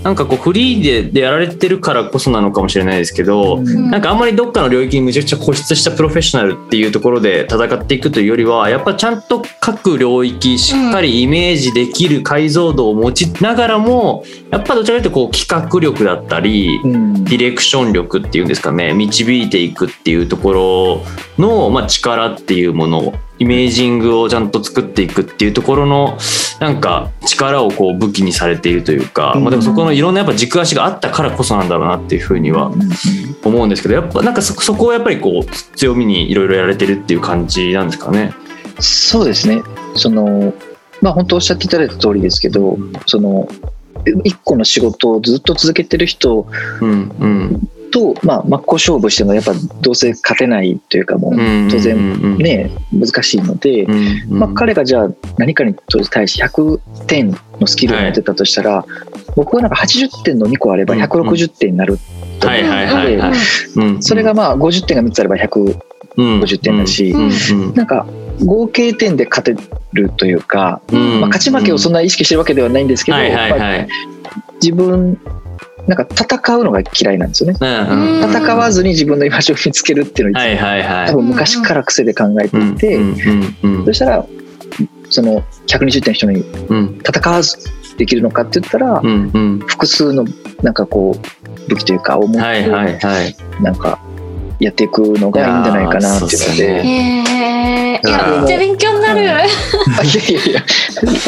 [0.05, 3.91] なんかこうフリーででやられてるからこそなのかもしれないですけど、うん。
[3.91, 17.25] なんかあんまりどっかの領域にむちゃくちゃ固執したプロフェッショナルっていうところで戦っていくというよりはやっぱちゃんと各領域しっかりイメージできる解像度を持ちながらもやっぱどちらかというとこう企画力だったり、うん。
[17.25, 21.05] ディレクション力っていうんですかね導いていくっていうところ
[21.39, 26.17] の、まあ、力っていうものイメージングをちゃんと作っていくっていうところの
[26.61, 29.43] なんか力をこう武器にされているというか、うん。
[29.43, 32.73] まあ、でもそこのいろんなやっぱ軸足があったからこそなんだろうなっていうふうには
[33.43, 38.33] 思うんですけどやっぱなんかそそこをやっぱりこう強みにいろいろやられてるっていう感じなんですかね？
[38.79, 39.63] そうですね。
[39.97, 40.55] その
[41.01, 43.49] まあ本当おっしゃっていただいた通りですけどその
[44.23, 46.47] 一個の仕事をずっと続けてる人
[46.81, 51.99] うんうんと、まあ、真っ向勝負してもやっぱどうせ勝てないというかもううん当然う
[52.35, 53.95] んね難しいので、うん
[54.33, 55.77] うんまあ、彼がじゃあ何かに
[56.11, 57.31] 対して100点
[57.61, 58.85] のスキルを持ってたとしたら、
[59.37, 61.99] 僕はなんか80点の2個あれば160点になる
[62.41, 63.37] と思うはいはいはいはいので
[63.77, 65.81] うんそれがまあ50点が3つあれば150
[66.17, 68.07] うん点だし、うんうんなんか
[68.45, 73.89] 合計点で勝てるというか、うんまあ、勝ち負けをそんな意識してるわけではないんですけど、はいはいまあはい
[74.61, 75.21] 自分
[75.87, 77.59] なんか戦うのが嫌いなんですよね。
[77.61, 78.31] うんうん。
[78.31, 81.09] 戦わずに自分の居場所を見つけるっていうのをはいはいはい。
[81.09, 83.13] 多分昔から癖で考えていて、うん
[83.63, 83.85] うんうん。
[83.85, 84.27] そしたら
[85.11, 86.99] その120点の人にうん。
[87.07, 87.59] 戦わず
[87.99, 89.59] できるのかって言ったら、うんうん。
[89.61, 90.25] 複数の
[90.63, 93.37] なんかこう武器というかを持って、はいはいはい。
[93.61, 94.01] なんか
[94.61, 97.45] やっていくのがいいんじゃないかなっていうので。
[98.05, 99.51] いやめっちゃ勉強になる、あ いや
[100.29, 100.63] いやいや。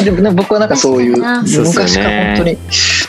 [0.03, 2.57] でもね僕はなんかそういう昔から本当に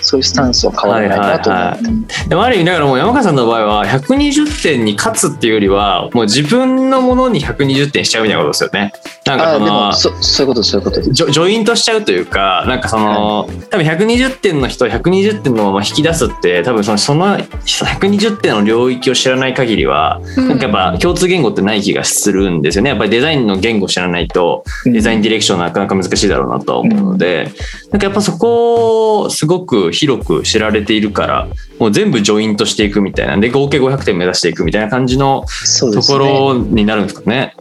[0.02, 8.92] そういうスタンスは変わらないなと思って、でもある意味だからもう山川さんの場合は120点に勝つっていうよりはもう自分のものに120点しちゃうみたいなことですよね。
[9.24, 20.58] なんかあでもそのそそういうことそういうことジョジョイントしちゃうというかなんかその、多分120点の人は120点のまま引き出すって多分そのその120点の領域を知らない限りは、なん。
[20.58, 22.90] かやっぱ共通言語ってない気がするんですよね。
[22.90, 27.52] やっぱりデザインの言語を知らないとデザインディレクションなかなか難しいだろうなとは思うので、
[27.90, 31.48] なんかやっぱそこをすごく広く知られているから
[31.78, 35.44] もう全部ジョイントしていくみたいなんで合計500点目指していくみたいな感じの
[35.92, 37.54] ところになるんですかね。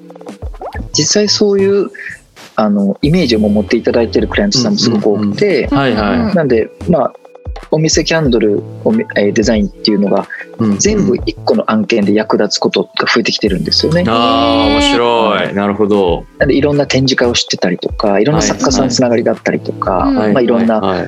[0.94, 1.90] 実際そういう
[2.56, 7.14] あのイメージを持っていただいてるクライアントさんもすごく多くて、なんでまあ
[7.72, 14.04] お店キャンドルおみえーデザインっていうのがうん全部1個の案件で役立つことが増えてきてるんですよね。
[14.08, 15.54] ああ面白い。
[15.54, 16.26] なるほど。
[16.40, 21.08] なんでいろんな展示会を知ってたりとかいろんな作家さんつながりだったりとか、はいまあ、いろんな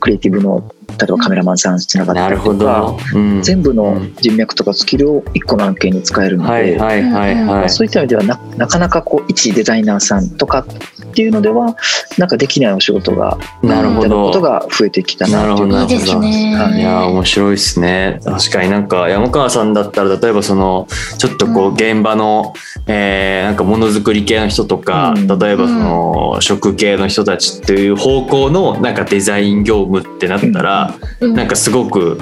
[0.00, 2.98] クリエイティブの例えばカメラマンさんつながったりとかほど。
[3.14, 3.42] うん。
[3.42, 7.70] 全部の人脈とかスキルを1個の案件に使えるので、はいはいはいはい。
[7.70, 11.76] そういった意味ではななかなかこう一デザイナーさんとかっていうのでは
[12.18, 14.40] なんかできないお仕事がなるほみたいなことど。
[14.40, 15.94] が増えてきたなっていうなるほど。
[15.94, 16.56] いいですね。
[16.56, 16.80] はい。
[16.80, 18.20] いやー面白いですね。
[18.24, 20.86] 確かになんか山川さんだったら例えばその
[21.18, 22.54] ちょっとこう現場の、
[22.86, 25.26] えーなんかものづくり系の人とか、うん。
[25.26, 30.79] 例えばその食系の人たちっていう方向のなんかデザイン業務ってなったら、
[31.20, 31.34] うん。
[31.34, 32.18] なんかすごく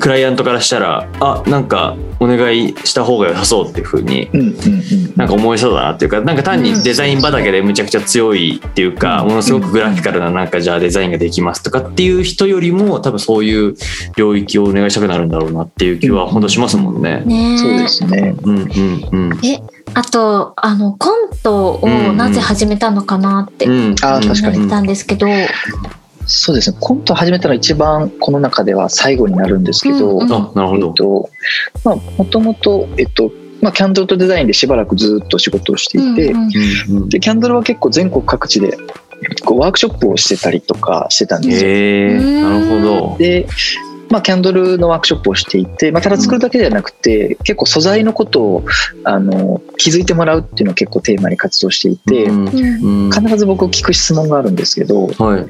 [0.00, 5.14] クライアントからしたらあなんかお願いした方が良さそうっていう風にうんうんうん。
[5.16, 9.28] なんか思いそうだなっていうかなんか単にデザイン畑でむちゃくちゃ強いっていうかうん。
[9.28, 13.74] ものすごくグラフィカルななんかじゃあデザインができますとかっていう人よりも多分そういう
[14.16, 17.24] 領域をお願いしたくなるんだろうなっていう気は本当しますもんね。
[17.58, 18.34] そうですね。
[18.42, 19.46] うんうんうん。
[19.46, 19.60] え
[19.94, 24.58] あとあのコントをなぜ始めたのかなってうん、あー確かに。
[24.58, 25.26] 言われたんですけど、
[26.28, 26.76] そうですね。
[26.78, 30.38] コント始めたのは一番この中では最後になるんですけど、もと
[32.40, 36.34] もとえっとまあキャンドルとデザインでしばらくずっと仕事をしていて、
[37.08, 38.76] でキャンドルは結構全国各地で
[39.44, 41.70] こうワークショップをしてたりとかしてたんですよ。
[42.42, 43.16] なるほど。
[43.18, 43.48] で、
[44.10, 48.64] まあ、キャンドルのワークショップをしていて、まあ、ただ作るだけではなくて、結構素材のことを
[49.04, 55.46] あの気づいてもらうっていうのを結構テーマに活動していて、必ず僕聞く質問があるんですけどはい。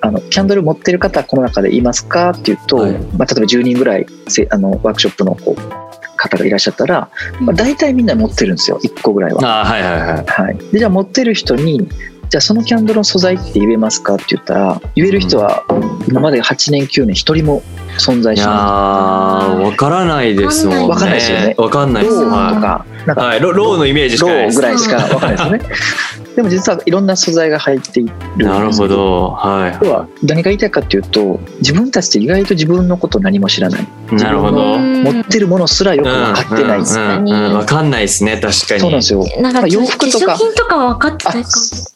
[0.00, 2.92] あのキャンドル持ってる方この中でいますかっていうと、はい。
[2.92, 8.78] まあ、例えば10人ぐらいせあのワークショップのこう方がいらっしゃったら、まあ、大体みんな持ってるんですよ。
[8.82, 9.62] 1個ぐらいは。
[9.62, 10.24] あはいはいはい。
[10.26, 11.88] はい、でじゃあ持ってる人に
[12.34, 15.64] じゃあそのキャンドルの素材って言えますかって言ったら言える人は
[16.08, 17.62] 今まで8年9年一人も
[17.98, 20.88] 存在しなーわからないですもんね。
[20.88, 21.54] わかんないですよね。
[21.56, 22.16] わかんないです。
[22.16, 26.23] いローとはかなんかいはいロローのイメージしかないぐらいしかわかんないですよね。
[26.36, 28.46] でも実はいろんな素材が入っている。
[28.46, 29.30] なるほど。
[29.30, 29.84] はい。
[29.84, 33.86] 要は何が言いたいかっていうと自分たちって意外と自分のこと何も知らない。
[34.12, 34.74] なるほど。
[34.74, 36.78] うん持ってるものすらよく分かってない。
[36.80, 37.54] です、うんうんうん。
[37.54, 38.80] わかんないですね確かに。
[38.80, 39.24] そうなんですよ。
[39.40, 40.26] なんかまあ洋服とか。
[40.26, 41.50] 化粧品とかは分かってないか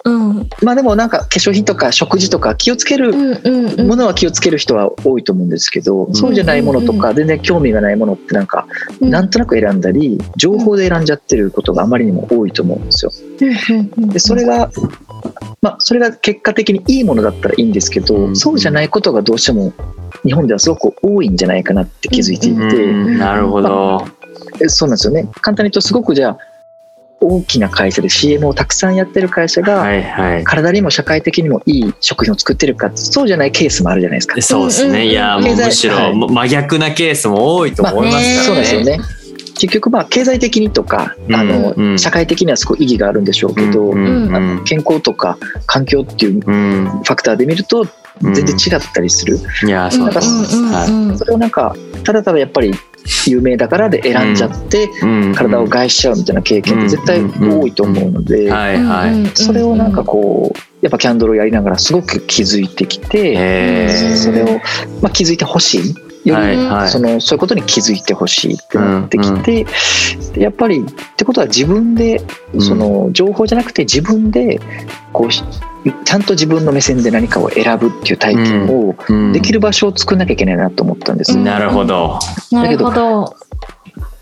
[0.04, 0.28] も。
[0.28, 0.48] うん。
[0.62, 3.88] まあでもなんか化粧品とか食事とか気をつけるうんうんうん。
[3.88, 8.66] ものは気をつける人は多いと思うんですけど、んそうじゃないものとか全然興味がないものってなんか
[9.00, 9.10] うん。
[9.10, 13.10] なんとなく選んだり情報で選んじゃってることがあまりにも多いと思うんですよ。
[13.96, 14.70] でそれが
[15.62, 18.36] まあそれが結果的にいいものだったらいいんですけど、うん。
[18.36, 19.72] そうじゃないことがどうしても
[20.22, 23.18] 日本ではすごく多いんじゃないかなって気づいていて、うん。
[23.18, 24.06] なるほど。
[24.60, 25.28] えそうなんですよね。
[25.40, 26.38] 簡単に言うとすごくじゃあ
[27.20, 30.44] 大きな会社で CM をたくさんやってる会社が、はいはい。
[30.44, 34.40] 体にも社会的にもいい食品を作ってるかそうじゃないケースもあるじゃないですか。
[34.42, 35.06] そうですね。
[35.08, 36.14] いやもうむしろはい。
[36.14, 38.34] 真逆なケースも多いと思いますね。
[38.44, 38.98] そうからねですよね。
[39.58, 41.90] 結局まあ経済的にとか、あのうん。
[41.92, 44.34] うん社会的にはすごい意義があるんでしょうけど、うんうん。
[44.34, 46.88] あの健康とか環境っていうフうん。
[47.02, 47.86] ァクターで見ると
[48.20, 50.60] 全然違ったりする、いやそうですう。
[50.62, 50.90] んうんはい。
[50.90, 52.72] うんそれをなんかただただやっぱり
[53.26, 58.50] 有名だからで選んじゃってうん体を害しちゃうみたいな経験って絶対多いと思うので、
[59.34, 64.60] それをなんかこうやっぱキャンドルをやりながらすごく気づいてきて、それを、
[65.00, 65.94] まあ、気づいてほしい
[66.24, 69.66] よりそのそういうことに気づいてほしいってなってきて、
[70.34, 70.84] でやっぱりっ
[71.16, 72.22] てことは自分で
[72.54, 72.60] うん。
[72.60, 74.60] その情報じゃなくて自分で
[75.12, 75.42] こうし
[76.04, 79.32] ちゃんと自分の目線で何かを選ぶっていう体験をうん。
[79.32, 82.18] できる場所を作んなきゃいけないなと思ったんです、うんなるほど。
[82.50, 83.36] なるほど。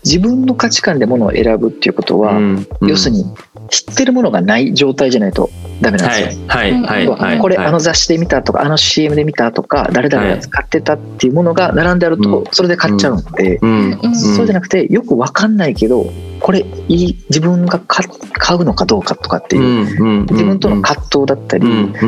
[0.03, 3.25] 自分の価値観でものを選ぶっていうことは、うん要するに
[3.69, 5.49] 知ってるものがない状態じゃないと
[5.81, 6.45] ダメなんですよ。
[6.47, 7.39] はいはいはい要ははい。
[7.39, 12.21] これあの雑誌で見たとかあの CM で見たとか誰々が使ってたっていうものが並んであるうん。
[12.21, 13.99] とそれで買っちゃうので、うん。
[14.01, 14.15] うん。
[14.15, 16.05] そうじゃなくてよく分かんないけど
[16.39, 21.65] これいい自分が買買うのかどうかとかっていう、自分との葛藤だったり、
[21.97, 22.05] そ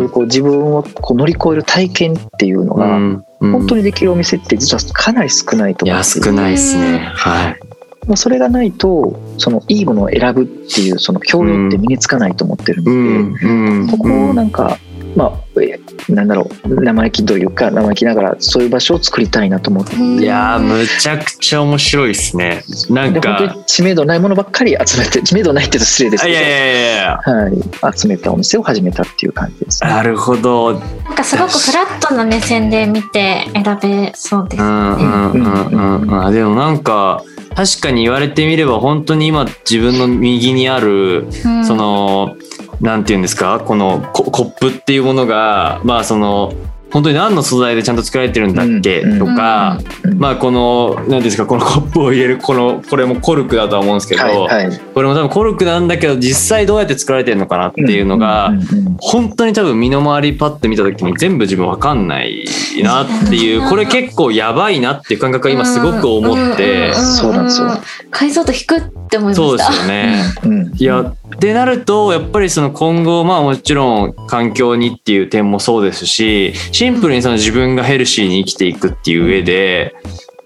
[0.00, 2.98] ういうこう自分をこう乗り越える体験っていうのが、
[3.40, 6.24] 本当ににできるお店って実はかなり少ないと思うんですよ。
[6.24, 6.98] 少ないですね。
[7.14, 7.60] はい。
[8.06, 13.88] まあそれがないとそのいいものを選ぶっていうその教養って身につかないと思ってるので、うん。
[13.88, 14.78] ここをなんか、
[15.16, 19.96] まあえなんだろう生意気というか生意気ながらそういう場所を作りたいなと思って。
[19.96, 22.62] いやーむちゃくちゃ面白いですね。
[22.90, 23.54] なんか。
[23.56, 26.32] に知名度ないものばっかり集めて知名度ないって言うと失礼ですけど。
[26.32, 27.20] いやいやいやいや。
[27.22, 29.90] はい、集めたお店を始めたっていう感じです、ね。
[29.90, 30.74] なるほど。
[30.74, 34.62] なんかすごくフラットな目線で見て選べそうです。
[34.62, 36.26] うんうんうんうん。
[36.26, 36.32] うん。
[36.32, 37.22] でもなんか
[37.54, 41.64] 確かに言われてみれば本当に今自分の右にあるうん。
[41.64, 42.36] その
[42.80, 46.52] なんていうんですかこのココップっていうものがまあその
[46.90, 49.18] 本当に何の素材でちゃんと作られてるんだっけうん。
[49.18, 50.18] とか、うん。
[50.18, 54.30] まあこの何ていうんですかこのコップを入れるこのこれもコルクだとは思うんですけど、は
[54.62, 58.52] いはい、これも多分コルクなんだけど実際どうやって作られてるのかなっていうのが、
[58.98, 62.46] 本当に多分身の回りパッて見た時に全部自分わかんない
[62.82, 66.94] なっていうこれ結構やばいなっていう感覚が今すごく思って。
[66.94, 67.68] そうなんですよ。
[68.10, 69.48] 解像度低って思いました。
[69.48, 70.22] そうですよね。
[70.44, 79.96] うんいやってなるとやっぱりその今後まあもちろん環境にっていう点もそうですしシンプルにその自分がヘルシーに生きていくっていう上で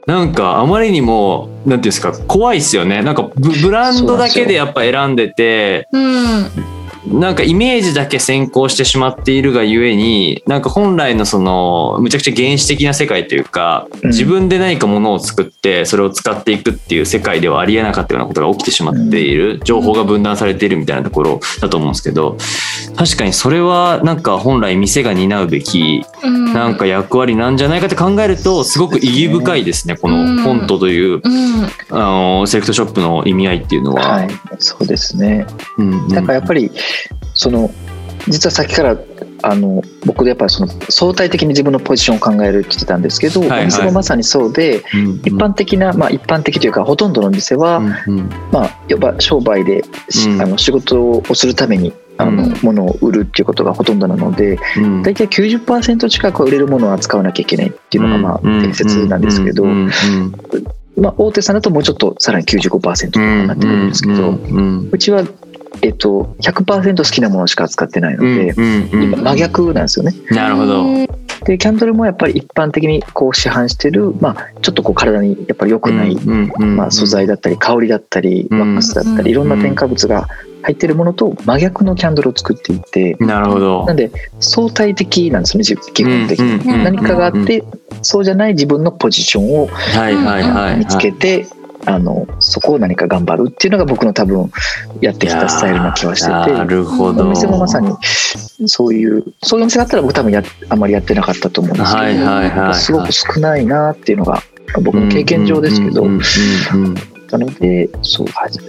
[0.06, 5.88] なんかあまりにもなんていうんですか怖いっすよねなんかブブランドだけでやっぱ選んでて。
[7.06, 22.36] なんかイメージだけ先行してしまっているがゆえになんか本来のそのむちゃくちゃ原始的な世界というかうん自分で何かものを作ってそれを使っていくっていう世界ではありえなかったようなことが起きてしまっている情報が分断されているみたいなところだと思うんですけど
[22.96, 26.52] 確かにそれはなんか本来店が担うべきうん。
[26.52, 31.22] なんか役割なんじゃないかって考えるとすごく意義深いですねこのフォントといううん。
[31.90, 31.98] あ
[32.40, 34.08] のセレクトショップの意味合いっていうのは。
[34.08, 35.46] はい、そうですね。
[35.78, 36.70] うんうんだからやっぱり
[37.34, 37.70] その
[38.28, 38.96] 実はさっきから
[39.42, 43.62] あの僕でやっぱりその相対的に自分のポジションを考えるって言ってたんですけど、はいはい。
[43.62, 45.16] お店もまさにそうでうんうん。
[45.16, 48.30] 一般的な、まあ、一般的というかほとんどの店は、うんうん。
[48.52, 50.42] まあ、やっぱ商売でし、うん。
[50.42, 52.54] あの仕事をするためにあの、うん。
[52.62, 55.02] 物を売るっていうことがほとんどなのでうん。
[55.02, 58.62] 大体90%近くは売れるものを扱わなきゃいけないっていうのがまあうん。
[58.62, 59.64] 定説なんですけど、
[60.96, 64.30] まあ、大手さんだともうちょっとさらに95%とかになってくるんですけど、
[64.92, 65.24] うちは、
[65.80, 70.14] えっと、100%好きなものしか扱ってないので、うんうん今真逆なんですよね。
[70.30, 70.84] なるほど。
[71.44, 80.28] でキャンドルもやっぱり一般的にこう市販してる、まあ、ちょっとこう体にやっぱり良くない、まあ、素材だったり香りだったりワックスだったりいろんな添加物が
[80.62, 83.84] 入ってるものと真逆のキャンドルを作っていてなるほど。
[83.86, 87.64] なんで相対的なんですね基本的に、何かがあって
[88.02, 89.68] そうじゃない自分のポジションを
[90.78, 91.46] 見つけて
[91.84, 94.50] あのそこを何か頑張るっていうのが僕の多分
[95.00, 97.92] やってきたスタイルな気はしててなるほどお店もまさに
[98.66, 104.42] そういうそういうお店があったら僕多分やあんまりやってなかったと思うんですけど、はいはいはいはい、すごく少ないなっていうのが
[104.82, 106.06] 僕の経験上ですけど。
[107.32, 108.26] なので、そう、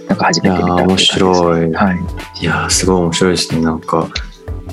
[0.08, 1.70] なんか初めて見た面白い。
[1.72, 2.42] はい。
[2.42, 3.60] いや、すごい面白いですね。
[3.60, 4.08] なんか、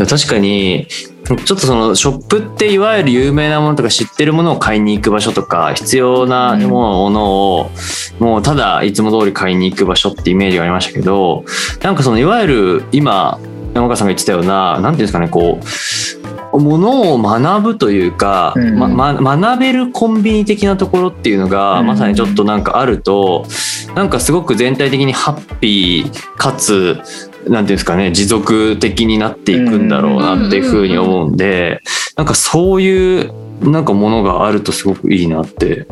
[0.06, 0.88] 確かに、
[1.26, 7.72] ちょっとそのショップっていわゆる有名なものとか知ってるものを買いに行く場所とか必要なものを
[8.20, 11.46] もうただいつも通り買いに行く場所ってイメージがありましたけど
[11.82, 13.40] なんかそのいわゆる今
[13.74, 15.60] 山川さんが言ってたような何ていうんですかねこ
[16.54, 18.78] うものを学ぶというか、うん。
[18.78, 23.46] まま、学べるコンビニ的なところっていうのが、うん、まさにちょっとなんかあると
[23.96, 27.02] なんかすごく全体的にハッピーかつ
[27.48, 31.82] なんていうんですかね持続的になっていくんだろうなっていうふうに思うんで
[32.16, 33.34] なんかそういう
[33.70, 35.86] なんかものがあるとすごくいいなって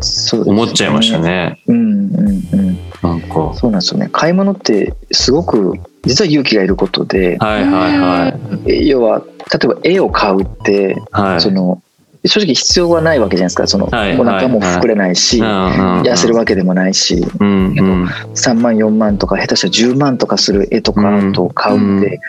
[0.46, 1.62] 思っちゃいましたね。
[1.68, 2.78] うねうんうんうん。
[3.04, 4.10] なんかそうなんですよね。
[4.12, 8.34] 買い物ってすごく実は勇気がいることで、はいはいは
[8.66, 8.88] い。
[8.88, 11.84] 要は例えば絵を買うって、はい、その
[12.26, 13.68] 正直必要はないわけじゃないですか。
[13.68, 17.74] その、お腹も膨れないし、痩せるわけでもないし、うん、
[18.36, 22.20] 3万4万とか下手したら10万とかする絵とかアートを買うんで、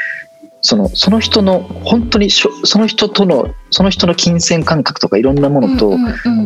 [0.63, 5.97] そのその人の本当にその人とのその人の金銭感覚とかいろんなものと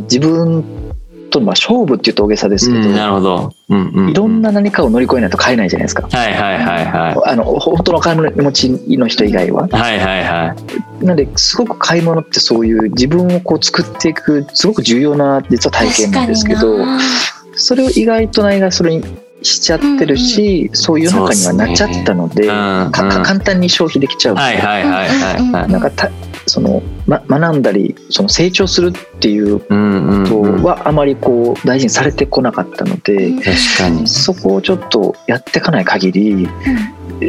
[0.03, 0.94] 自分
[1.35, 6.09] とまあ勝負っていうと大げさですけど、うん、なるほど、うんうんうん、いろんな何かを乗り越えないと買えないじゃないですか？
[6.09, 7.31] はいはいはいはい。
[7.31, 9.67] あの本当の金持ちの人以外は。
[9.67, 10.57] はいはいは
[11.01, 11.05] い。
[11.05, 16.79] なんですごく買い物ってそういう自分をこう作っていくすごく重要な実は体験なんですけど、
[17.57, 19.05] それを意外とないがそれに
[19.43, 22.49] しちゃってるし、うんうん、そういう中にはなっちゃったので、ね。
[22.49, 25.09] うんうん、簡単に消費できちゃうはいはいはい
[25.53, 26.11] はい、なんかた
[26.55, 33.45] その、ま、学んだりその成長するっていうことはあまりこう大事にされてこなかったので、確
[33.79, 34.07] かに。
[34.07, 36.49] そこをちょっとやっていかない限り、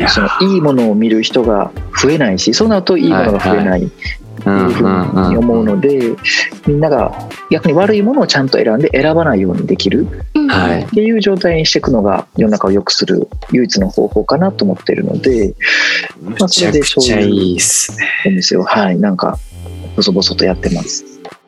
[0.08, 6.12] そのいいものを見る人が増えないしそうなるといいものが増えないっていうふうに思うので、
[6.68, 7.12] みんなが
[7.50, 10.08] 逆に悪いものをちゃんと選んで選ばないようにできる
[10.48, 15.56] っていう状態にしていくのが世の中を良くする唯一の方法かなと思っているので、
[16.22, 17.58] まあ、それでそういう
[18.28, 19.38] お店を、はい、なんか
[19.96, 21.06] 細々とやってます。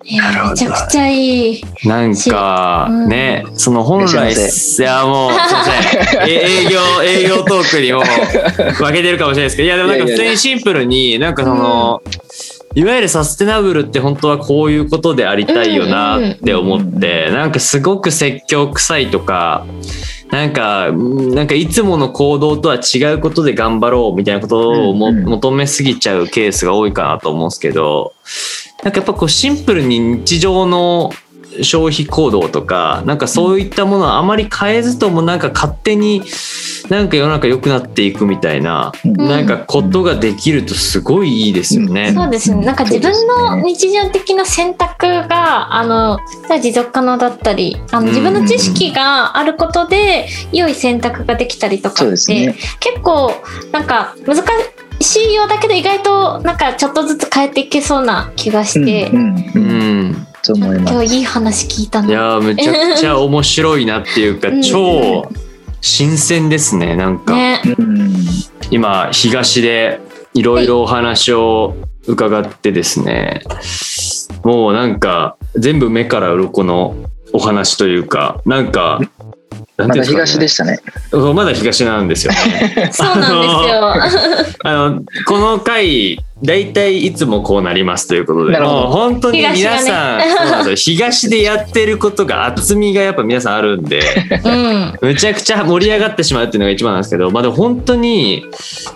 [0.10, 1.62] めちゃくちゃいい。
[1.84, 5.06] なんか、ね、うん、その本来、いやもう、すいま
[6.06, 6.30] せん。
[6.30, 12.02] 営業、営業トークにも負けてるかもしれないですけど、いやでもなんか普通にシンプルに、なんかその、
[12.78, 19.66] いわゆるサステナブルって本当はこういうことでありたいよなって思って、なんかすごく説教臭いとか、
[20.30, 28.14] なんか、なんかいつもの行動とは違うことで頑張ろうみたいなことをも、求めすぎちゃうケースが多いかなと思うんですけど、
[28.84, 31.12] なんかやっぱこうシンプルに日常の
[31.64, 36.22] 消費行動とかなんかそういったものはあまり変えずともなんか勝手に
[36.90, 42.14] なんか世の中良くなっていくみたいな、うん、なんかことができるとすごいいいですよね。
[42.14, 42.66] そうですね。
[42.66, 46.20] なんか自分の日常的な選択があの
[46.62, 53.32] 持続可能だったり、あの自分の知識があることで良い選択ができたりとかって、ね、結構
[53.72, 54.44] なんか難
[55.00, 59.10] しいようだけど意外となんかちょっとずつ変えていけそうな気がして。
[59.10, 65.30] うん、うん今日いい話聞いたいやめちゃくちゃ面白いなっていうか、超
[65.82, 67.62] 新鮮ですねなんか、ね、
[68.72, 70.00] 今東で
[70.34, 71.76] いろいろお話を
[72.08, 73.42] 伺ってですね、
[74.44, 76.96] もうなんか全部目から鱗の
[77.34, 79.02] お話というかなんか
[79.78, 80.80] まだ東でしたね。
[81.12, 82.90] まだ東なんですよね。
[82.92, 84.48] そうなんですよ。
[84.64, 90.26] あの、この回、大体いつもこうなりますということで、もう本当に皆さん、ね、
[90.76, 94.02] 東でやってることが厚みがやっぱ皆さんあるんで、
[94.44, 98.46] うん、むちゃくちゃ盛り上がってしまうっていうのが一番なんですけど、まあでも本当に、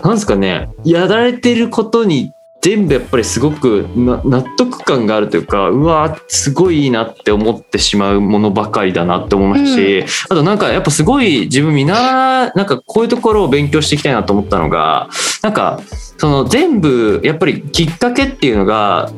[0.04, 15.08] なんですかね、やられてることに全部やっぱりすごく納得感があるというかうわすごいいいなって思ってしまうものばかりだなって思いますし、うん、あとなんかやっぱすごい自分見習なんかこういうところを勉強していきたいなと思ったのが
[15.42, 15.80] なんか
[16.18, 19.10] その全部やっぱりきっかけっていうのが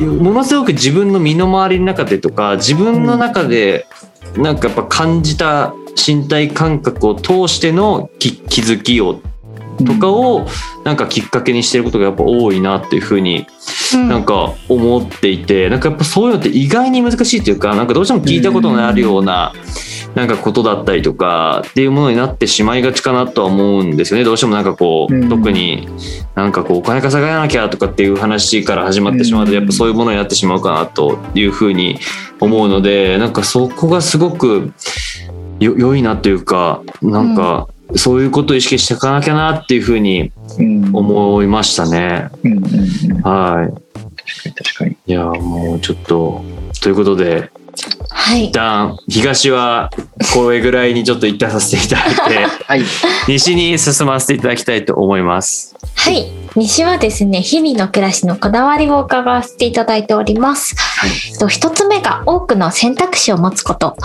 [0.00, 3.86] ものすごく自分の身の回りの中でとか自分の中で
[4.36, 8.30] なんかやっぱ感じた身体感覚を通しての気
[8.62, 9.20] づきを
[9.84, 10.46] とかを
[10.84, 13.46] なんかきっかけにしてることがやっぱ多いなっていうふうに
[13.92, 19.52] なんか思っていてなんかやっぱそういうのって意外に難しいというかなんかどうしても聞いたことのあるような
[20.14, 24.24] なんかことだったりとかっていうものになってしまいがちかなとは思うんですよね。
[24.24, 25.88] どうしてもなんかこう、特に
[26.34, 32.00] なんかこうお金稼がなきゃとかっていう話から始まってしまうとやっぱそういうものになってしまうかなというふうに
[32.40, 34.72] 思うのでなんかそこがすごく
[35.60, 40.32] よ良いなというかなんかそういうことを意識していかなきゃなっていうふうに
[40.92, 42.30] 思いましたね。
[43.22, 44.52] はい。
[44.52, 44.96] 確かに。
[45.06, 46.44] いやもうちょっと
[46.80, 47.50] ということで
[48.10, 49.90] はい、一旦東は
[50.34, 52.82] これぐらいにちょっと一旦させていただいて、はい、
[53.28, 55.76] 西に進ませていただきたいと思います。
[55.94, 60.74] はい、西はですね日々の暮らしのこだわりを伺わせていただいております。
[60.76, 61.10] はい、
[61.48, 63.96] 一つ目が多くの選択肢を持つこと。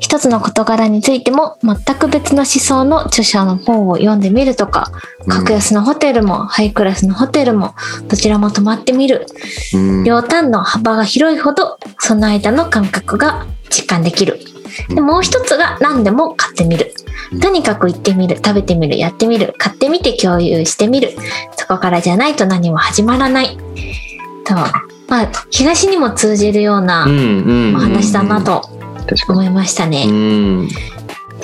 [0.00, 4.92] 一つの事柄についても全く別の思想の著者の本を読んでみるとか、
[5.26, 7.74] 格安のホテルもハイクラスのホテルも
[8.06, 9.26] どちらも泊まってみる。
[9.74, 14.38] うん、両端の幅が広いほどその間の感覚が実感できる。
[14.88, 16.94] でもう一つが何でも買ってみる。
[17.40, 21.12] とにかく行ってみる、食べてみる、やってみる、買ってみて共有してみる。
[21.56, 23.56] そこからじゃないと何も始まらない。
[24.46, 24.54] と、
[25.08, 28.62] まあ、東にも通じるようなお話だなと
[29.28, 30.04] 思いましたね。
[30.06, 30.68] うん。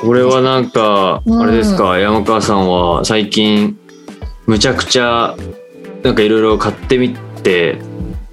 [0.00, 3.78] これはなんか、あれですか、山川さんは最近
[4.46, 5.34] むちゃくちゃ
[6.02, 7.78] なんかいろいろ買ってみて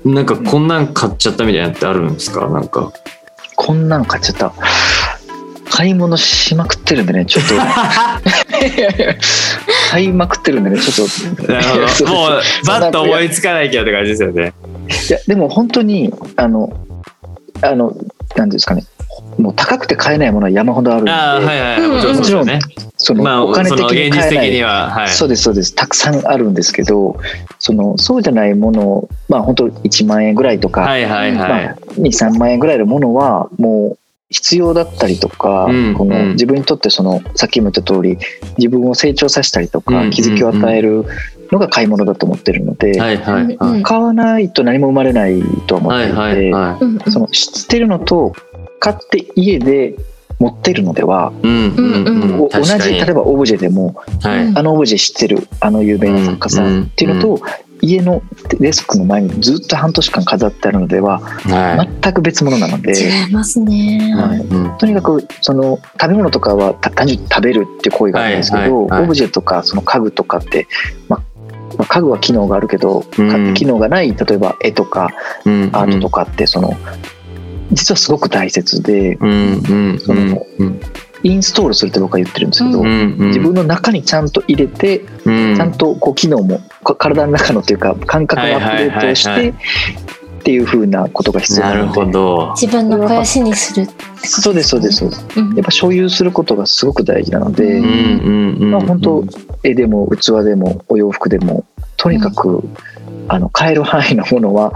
[0.03, 2.47] なんかこんなん買っちゃったみたいなってあるんですか？
[2.47, 2.91] なんか。
[3.55, 4.53] こんなん買っちゃった
[5.81, 7.55] 買い物しまくってるんでねちょっと。
[9.89, 11.51] 買いまくってるんでねちょっと。
[11.51, 12.05] なるほど。
[12.13, 14.53] もうバッと思いつかないけどって感じですよね。
[15.09, 16.71] いやでも本当にあの
[17.63, 17.95] あの
[18.35, 18.83] 何ですかね。
[19.39, 21.45] もう高くて買えないものは山ほどあるんで、はい
[21.81, 22.59] はい、もちろんね、
[22.97, 25.73] そのお金的に買えない、はい、そうですそうです。
[25.73, 27.17] たくさんあるんですけど
[27.57, 31.65] そのそうじゃないものまあ本当1万円ぐらいとか、はいはいはい。
[31.65, 34.00] まあ、23万円ぐらいのものはもう
[34.31, 38.17] 必要だったりとか、うん、この自分にとってそのさっきも言った通り
[38.57, 41.05] 自分を成長させたりとか、気づきを与える
[41.51, 42.97] のが買い物だと思ってるので、
[43.83, 48.33] 買わないと何も生まれないと思っていて、はいはいはい、その知ってるのと
[48.79, 49.95] 買って家で
[50.39, 57.41] 持ってるのでは、うんうん、同じ例えばオブジェでも、はい、あのオブジェ知ってるあの有名な作家さんっていうのと、
[57.81, 58.21] 家の
[58.59, 70.67] デスクの前にずっと半年間飾ってあるのでは、はい、全く別物なので違いますね、はい、とにかくその食べ物とかは単純に食べるっていう行為があるんですけど、オブジェとかその家具とかって、
[71.09, 71.23] まあ
[71.77, 75.09] まあ、家具は機能があるけど、うん、機能がない例えば絵とか
[75.45, 76.73] アートとかってその
[77.71, 80.45] 実はすごく大切で、その
[81.23, 92.53] インストールするって僕は言ってるんですけど、自分の中にちゃんと入れて、ちゃんとこう機能も体の中のというか感覚のアップデートをして、っていうふうなことが必要なるほど。
[92.55, 93.87] 自分の肥やしにする
[94.23, 99.23] そうですそうですそうです、やっぱ所有することがすごく大事なので、まあ本当
[99.63, 101.65] 絵でも器でもお洋服でも
[101.97, 102.63] とにかく、
[103.27, 104.73] あの買える範囲のものは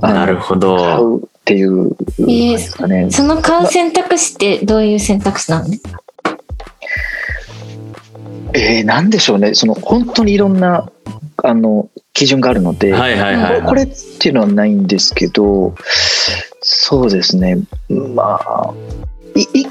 [0.00, 0.76] なるほど。
[0.76, 5.68] 買うっていうですかね、えー、その買う選択肢ってどういう選択肢なの？
[8.52, 9.54] えー、なんでしょうね。
[9.54, 10.90] その本当にいろんな
[11.44, 13.86] あの基準があるので、はいはいはい、これっ
[14.18, 15.76] ていうのはないんですけど
[16.62, 17.58] そうですね。
[17.88, 18.74] まあ
[19.36, 19.68] 一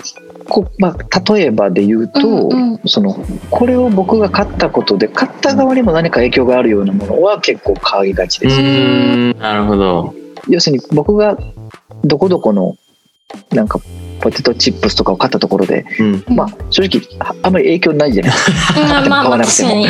[0.47, 3.17] 個、まあ、例えばで言うと、うんうん、その
[3.49, 10.13] これを僕が買ったことで買った側にも何か影響があるようなものは結構買いがちです、ね、なるほど。
[10.47, 11.35] 要するに僕が
[12.05, 12.77] どこどこの
[13.51, 13.79] なんか
[14.21, 18.73] ポテトチップスとかを買ったところで、うん、まあ正直あんまり影響ないじゃないですか。
[18.73, 19.85] 買わなくても。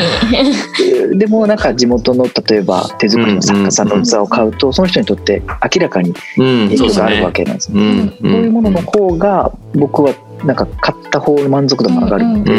[1.18, 5.42] でもなんか地元の例えば手作りの作家さんの器を買うと、その人にとって
[5.74, 8.14] 明らかに影響があるわけなんですね。
[8.22, 10.14] そういうものの方が僕は
[10.44, 12.52] なんか買った方の満足度も上がるので、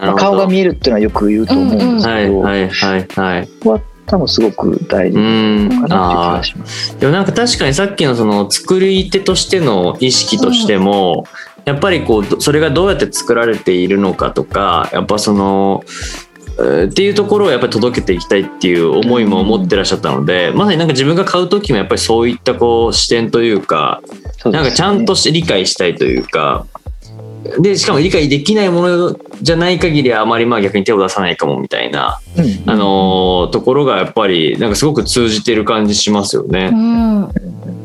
[0.00, 3.48] まあ、顔が見えるっていうのはよく言うと思うんですけど、はいはいはい、
[4.06, 5.18] 多分すごく大事
[5.80, 6.98] かなって気がします。
[6.98, 11.24] でもなんか確かにさっきのその作り手としての意識としても、
[11.64, 15.82] やっぱりこうそれがどうやって作られているのかとかやっぱその
[16.88, 24.00] っていうところをやっぱり届けていきたいっていう思いも持ってらっしゃったので、まさになんか自分が買う時もやっぱりそういったこう視点というか
[24.44, 26.66] なんかちゃんと理解したいというか
[27.58, 36.70] で、しかも理解できないものじゃない限りはあまりまあ逆に手を出さないかもみたいな、うん、あのー、ところがやっぱりなんかすごく通じてる感じしますよね。
[36.72, 37.30] うん、うん、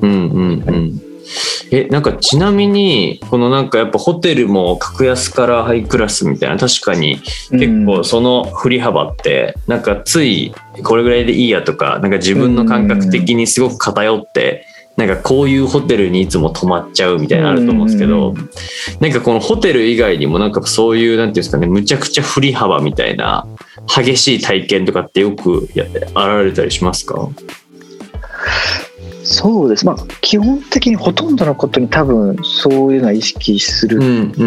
[0.01, 1.01] うんうん。
[1.72, 10.53] えなんかちなみにこのなんかやっぱホテルも格安からハイクラスみたいな確かに結構その振り幅ってなんかつい
[10.84, 14.66] これぐらいでいいやとかなんか自分の感覚的にすごく偏って
[14.97, 18.35] なんかこういうホテルにいつも泊まっちゃうみたいなのあると思うんですけど
[18.99, 23.47] なんかこのホテル以外にもなんかそういうなんていうんですかねむちゃくちゃ振り幅みたいな
[23.87, 25.95] 激しい体験とかってよくや現
[26.43, 27.29] れたりしますか？
[29.23, 29.85] そうです。
[29.85, 33.99] まあ基本的にほとんどのことに多分そういうのは意識する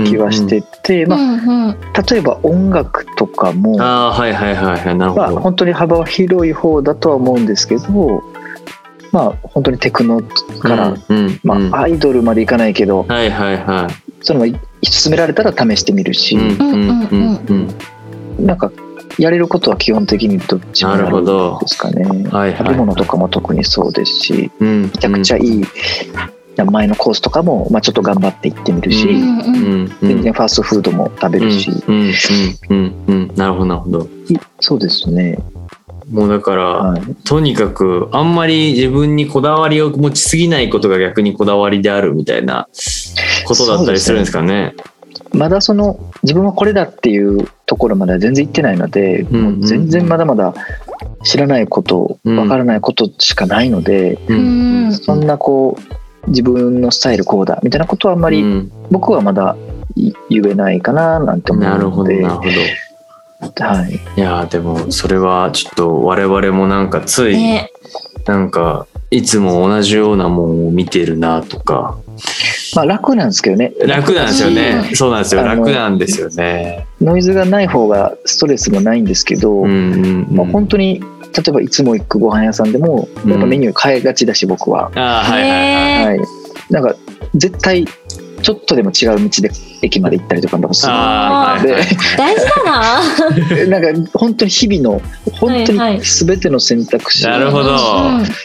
[0.05, 1.77] 気はしてて、まあ、
[2.11, 4.95] 例えば音楽とかもあはいはいはいはい。
[4.95, 8.23] なるほど、まあ、本当に幅は広い方だとは思うんですけど
[9.15, 10.21] まあ本当にテクノ
[10.59, 14.59] から、うんうん、まあ、アイドルまでいかないけど、はいはいはい、その勧
[15.09, 17.69] められたら試してみるし、うんうん
[18.39, 18.73] うん、なんか
[19.17, 21.25] やれることは基本的にどっちもあるん
[21.61, 22.05] ですかね。
[22.29, 25.65] はいはい、食べ物とかも特にそうですし、うん、めちゃくちゃいい、
[26.57, 29.45] 前のコースとかも、まあ、ちょっと頑張って行ってみるし、うんう
[29.85, 31.71] ん、全然ファーストフードも食べるし、
[33.37, 34.09] なるほどなるほど。
[34.59, 35.39] そうですね
[36.11, 42.69] もうだから、はい、とにかくあんまり自分にこだわりを持ちすぎないことが逆にこだわりであるみたいな
[43.47, 44.75] ことだったりするんですかね。
[45.33, 50.55] まだその自分はこれだっていうところまでは全然行ってないので、うんうん、もう全然まだまだ
[51.25, 55.77] 知らないことわ、からないことしかないので、うん、そんなこ
[56.27, 58.45] う自分のスタイルこうだみたいなことはあんまり
[58.91, 59.57] 僕はまだ
[59.97, 62.23] 言えないかななんて思うので。
[62.23, 62.51] なるほど
[63.41, 67.71] はい、いやでもそれはちょっと我々もなんかつい、ね、
[68.27, 71.99] なんかいつも同じようなもんを見てるなとか。
[72.75, 73.73] まあ楽なんですけどね。
[73.87, 74.91] 楽なんですよね。
[74.95, 75.43] そうなんですよ。
[75.43, 76.87] 楽なんですよね。
[77.01, 86.29] ノイズがない方がストレスもないんですけど、うんうんうん、まあ、本当に例えばいつも行くご飯屋さんでもやっぱメニュー変えがちだし僕は、あはいはいはい、はい、
[86.71, 86.95] なんか
[87.35, 87.87] 絶対
[88.45, 90.93] ちょっとでも違う道で駅まで行ったりとかもする。
[90.93, 91.77] ので、
[92.19, 93.81] 大事だな。
[93.81, 95.01] なんか本当に日々の
[95.33, 97.79] 本当に全ての選択肢なるほど。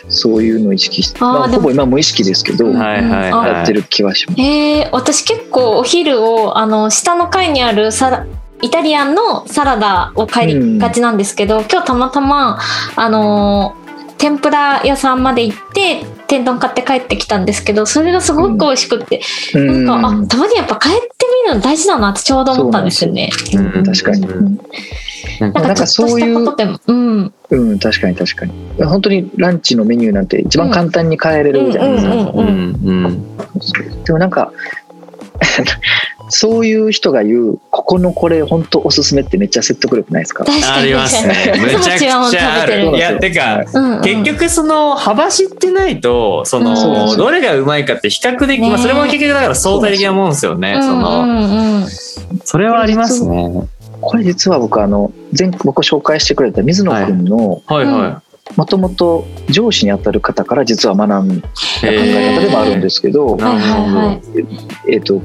[0.07, 4.41] そういうのを意識して、まあ、ほぼ今無意識ですけど、はいはい、やってる気はします。
[4.41, 8.25] えー、私結構お昼をあの下の階にあるサ
[8.61, 12.57] イタリアンのサラダを買いがちなんですけど、うん、今日たまたま
[12.95, 13.75] あの
[14.19, 19.21] 天ぷら屋さんまで行って天丼買って帰ってきたんですけどそれがすごく美味しくて、
[19.55, 20.99] うん、なんかあたまにやっぱ帰って
[21.45, 23.29] みるの大事だなってちょうど思ったんですよね。
[23.53, 24.27] うん、確かに、
[25.39, 26.37] なんかそういう、
[26.87, 28.53] うん、うん、確かに確かに。
[28.83, 32.13] 本当にランチのメニューなんて一番簡単に変えれるじゃないですか。
[34.03, 34.51] でもなんか
[36.29, 40.45] そういう人が言う、ここのこれ本当おすすめってめっちゃ説得力ないですか？
[40.47, 41.53] ありますね。
[41.57, 42.95] めちゃくちゃある。
[42.95, 50.77] いや、てか、うんうん、結局その幅知ってないと、その、うん、どれがうまいかって比較でき、ね、まあそれも結局だから相対的なもんですよね。
[50.81, 51.87] その、うんうん、
[52.43, 53.67] それはありますね。
[54.01, 58.29] これ実は僕あの、前僕紹介してくれた水野君の、はい、はいはい。
[58.55, 61.51] もともと上司にあたる方から実は学んだ考
[61.83, 63.37] え方でもあるんですけど、
[64.91, 65.21] えっ、と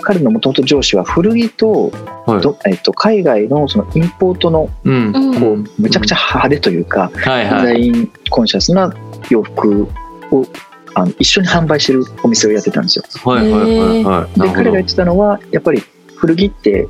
[0.00, 1.90] 彼のもともと上司は古着と,、
[2.26, 2.70] はい。
[2.70, 8.92] えっと、海外のそのインポートの、うん、こうむちゃくちゃ派手というか、デザインコンシャスな
[9.30, 9.88] 洋服
[10.30, 10.46] を
[10.94, 13.04] あの一緒に販売してるお店をやってたんですよ。
[13.24, 15.82] はいはいはいはい、で彼が言ってたのはやっぱり
[16.20, 16.86] 古着って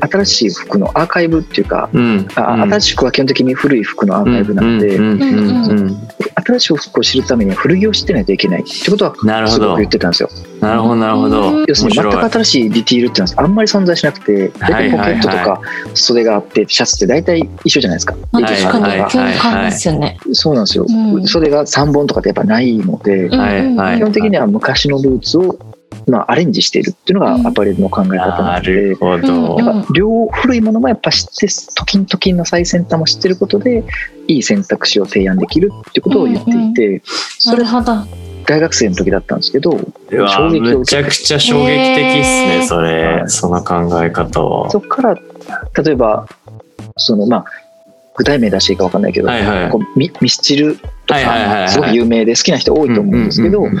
[0.00, 4.98] 新しい服のアーカイブっていうか、うん、あ新しくは基本的に古い服のアーカイブなので、
[6.44, 9.14] 新しい服を知るためには古着を知ってないといけないってことは
[9.48, 10.28] すごく言ってたんですよ。
[10.60, 11.64] なるほどなるほど。
[11.68, 15.60] 要するに全く新しいディティールっていうのはあんまり存在しなくて大体ポケットとか
[15.94, 18.16] 袖があってシャツって大体一緒じゃないですか。
[20.32, 20.86] そうなんですよ。
[21.26, 25.56] 袖が3本とかってやっぱないので、基本的には昔のルーツを
[26.06, 33.84] まあ、アレンジしているっていうのがアパレルの考え方なので、やっぱ両古いものもやっぱ知って時々時の最先端も知ってることで
[34.26, 37.02] いい選択肢を提案できるっていうことを言っていて、
[37.38, 39.72] それ大学生の時だったんですけど
[40.10, 43.24] 衝撃をめちゃくちゃ衝撃的っすねそれ。
[43.28, 44.70] その考え方は。
[44.70, 46.28] そこから例えば
[46.96, 47.44] そのまあ
[48.14, 50.78] 具体名出していいか分かんないけど、はいはい、こうミミスチル
[51.12, 53.72] とかすごく有名で好きな人多いと思うんですけど例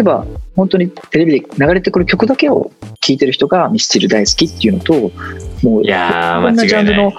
[0.00, 2.70] えば本当にテレビで流れてくる曲だけを
[3.00, 5.10] 聴いてる人がミスチル大好きっていうのと
[5.62, 7.12] もういやこんなジャンルの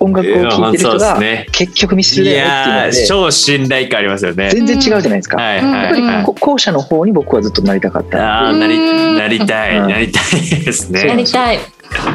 [0.00, 1.18] 音楽を聴いてる人が
[1.52, 4.50] 結局ミスチルだよっていうので超信頼感ありますよね。
[4.50, 6.02] 全然違うじゃないですか、やっぱり
[6.40, 8.48] 後者の方に僕はずっとなりたかった。
[8.48, 11.04] あなりなりたいなりたいですね。
[11.04, 11.58] なりたい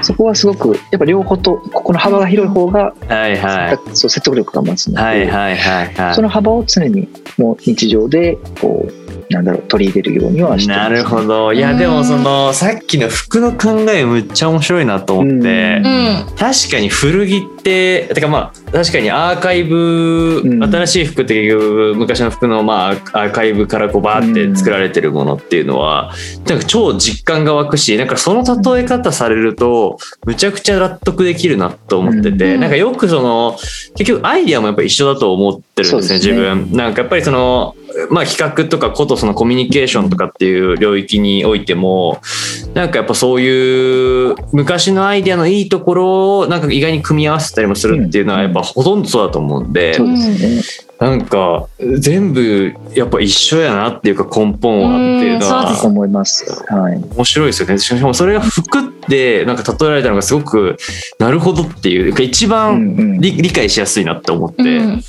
[0.02, 7.08] そこはすごくやっぱ両方とここの幅が広い方が、はいはい、そう説得力が増すので、はいはいはいはい、その幅を常に
[7.38, 10.90] もう日常でこうなんだろう取り入れるようにはしてます。
[10.90, 11.54] なるほど。
[11.54, 16.36] いやでもそのさっきの服の考えむっちゃ面白いなと思って、うん。
[16.36, 17.48] 確かに古着
[18.06, 20.64] っててかまあ確かにアーカイブ、うん。
[20.64, 26.14] 新しい服って結局昔の服のまあアーカイブからこうバーって作られてるものっていうのは、
[26.48, 28.44] なんか超実感が湧くしなんかその
[28.76, 32.62] 例え方されるとむちゃくちゃ納得できるなと思ってて、うん。
[32.62, 33.58] なんかよくその
[33.96, 36.16] 結局アイディアもやっぱ一緒だと思ってるんですねね。
[36.16, 36.72] 自分。
[36.76, 37.76] なんかやっぱりその
[38.10, 42.22] まあ企画とかことそのコミュニケーションとかっていう領域においても
[42.74, 50.90] なんかやっぱそういう昔のアイデアのいいところをなんか意外に組み合わせたりもするっていうのはやっぱほとんどそうだと思うんで、そうですね。
[51.00, 51.68] なんか
[52.00, 56.46] 全部やっぱ一緒やなっていうか根本はっていうのは思います。
[56.68, 57.02] はい。
[57.16, 57.78] 面白いですよね。
[57.78, 60.78] しかもそれが服ってなんか例えられたのがすごく
[61.20, 63.22] なるほどっていうか一う番んうん。
[63.22, 64.64] 理理解しやすいなって思って。
[64.64, 65.04] うん。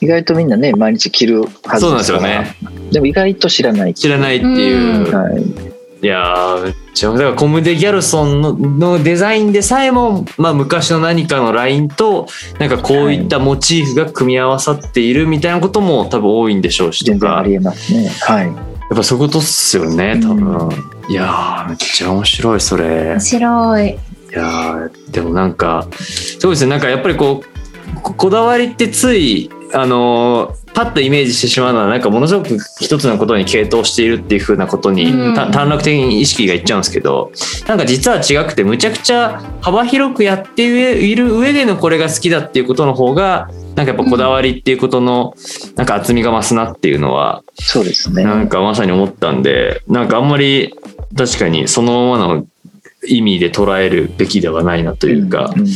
[0.00, 2.56] 意外とみんなね毎日着るはずそうなんですよからね。
[2.92, 3.94] でも意外と知らない。
[3.94, 5.06] 知らないっていう。
[5.06, 5.14] うん。
[5.14, 5.73] はい
[6.04, 12.26] いやーめっちゃだからコムデ・ギャルソンののデザインでさえも、まあ、昔の何かのラインと
[12.58, 17.12] なんかこういったモチーフが組み合わさっているみたいなことも多分多いんでしょうしとか。
[17.12, 18.08] 全然ありえますね。
[18.20, 18.46] はい。
[18.48, 20.68] やっぱそういうことっすよね多分、
[21.08, 23.12] いやーめっちゃ面白いそれ。
[23.12, 23.88] 面白い。
[23.88, 23.96] い
[24.32, 25.88] やーでもなんか
[26.38, 27.53] そうですねなんかやっぱりこう
[28.02, 35.34] ここだわりってついあのーパッとイメージしてしまうのはなんかものすごく一つのことに傾倒しているっていう風なことに、うん。
[35.34, 37.30] た短絡的に意識がいっちゃうんですけど
[37.68, 45.34] なんか実は違くてむちゃくちゃ幅広くやっている上でのこれが好きだっていうことの方がなんかやっぱこだわりっていうことの
[45.76, 48.24] なんか厚みが増すなっていうのはそうですね。
[48.24, 50.74] なんかまさに思ったんでなんかあんまり
[51.16, 52.46] 確かにそのままの
[53.06, 55.66] 意味で捉えるべきではないなというか、んん。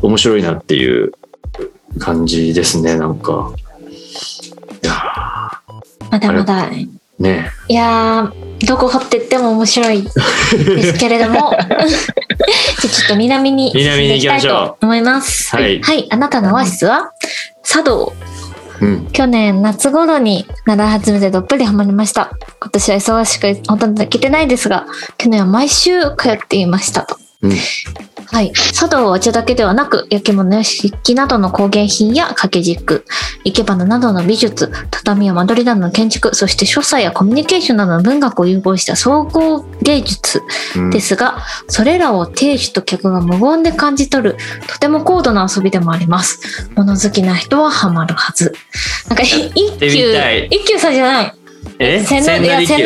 [0.00, 1.12] 面白いなっていう
[1.98, 3.52] 感じですねなんか
[4.82, 4.92] いや
[6.10, 6.70] まだまだ。
[6.70, 6.88] ー
[7.18, 11.50] ねいやー、どこ掘ってっても面白いですけれども。
[11.56, 11.86] じゃあ
[12.88, 15.56] ちょっと南に進んでいきたいと思います。
[15.56, 16.06] はいはい。
[16.10, 17.10] あなたのオアシスは？
[17.64, 18.12] 茶道。
[18.82, 22.30] うん去年夏頃に習い始めてどっぷりハマりました。
[22.60, 24.86] 今年は忙しくほとんど行けてないですが、
[25.16, 27.16] 去年は毎週通っていましたと。
[27.42, 27.52] うん
[28.26, 28.52] はい。
[28.52, 33.04] 茶道はお茶だけではなく、焼き物や漆器などの工芸品や掛け軸、
[33.44, 40.42] 生け花などの美術、畳や間取りなどの建築、そして所作やコミュニケーションなどの文学を融合した総合芸術
[40.76, 46.70] うんですが、それらを亭主と客が無言で感じ取る、とても高度な遊びでもあります。
[46.74, 48.54] 物好きな人はハマるはず。
[49.08, 49.88] なんか、 い一休
[50.50, 51.34] 一休さんじゃない。
[51.78, 52.02] え？
[52.02, 52.76] 千利休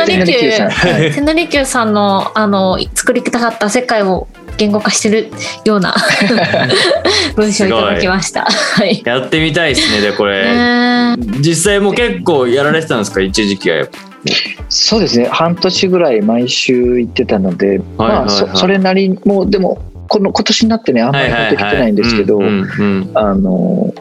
[1.13, 4.29] 千利休さんの、あの、作りたかった世界を
[4.61, 5.31] 言語化してる
[5.65, 5.95] ような
[7.35, 8.43] 文章をいただきました。
[8.43, 9.01] はい。
[9.05, 13.21] やってみたいですねでこれ、ね実際もう結構やられてたんですか？
[13.23, 13.99] 一時期はやっぱ。
[14.69, 15.29] そうですね。
[15.31, 22.39] 半年ぐらい毎週行ってたので、はいはいまあはいそそれなりにもうでもこの今年になってねあんまり入ってきてないんですけど、
[23.15, 23.95] あの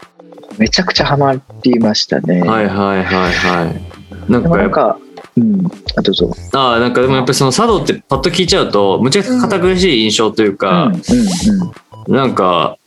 [0.58, 2.40] めちゃくちゃハマりましたね。
[2.40, 3.06] うんはいはいはい。
[3.06, 4.98] はいなんか、
[5.40, 5.66] うん、
[5.96, 6.32] あどう。
[6.54, 10.92] ああなんかでもやっぱりその茶道ってパッと聞いちゃうとむちゃくちゃ堅苦しい印象というか、
[12.08, 12.78] うん、なんか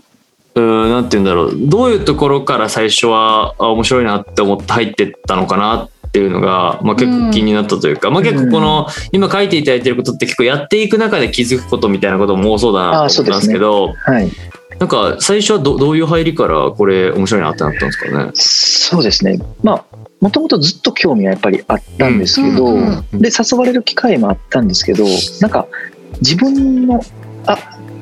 [0.54, 14.30] うんなんて言うんだろうどういうところから最初はあ面白いなって思って入ってったのかなっていうのが、まあ、結構気になったというか、まあ、結構この、今書いていただいてることって結構やっていく中で気づくことみたいなことも多そうだなと思ったんですけどはい。
[14.78, 18.30] なんか最初はどどういう入りからこれ面白いなってなったんですかね？
[18.34, 19.38] そうですね。
[19.62, 22.74] まあもともとずっと興味はやっぱりあったんですけど、うん。
[22.78, 25.04] うんうんで誘われる機会もあったんですけど、
[25.40, 25.68] なんか
[26.20, 27.00] 自分の
[27.46, 27.58] あ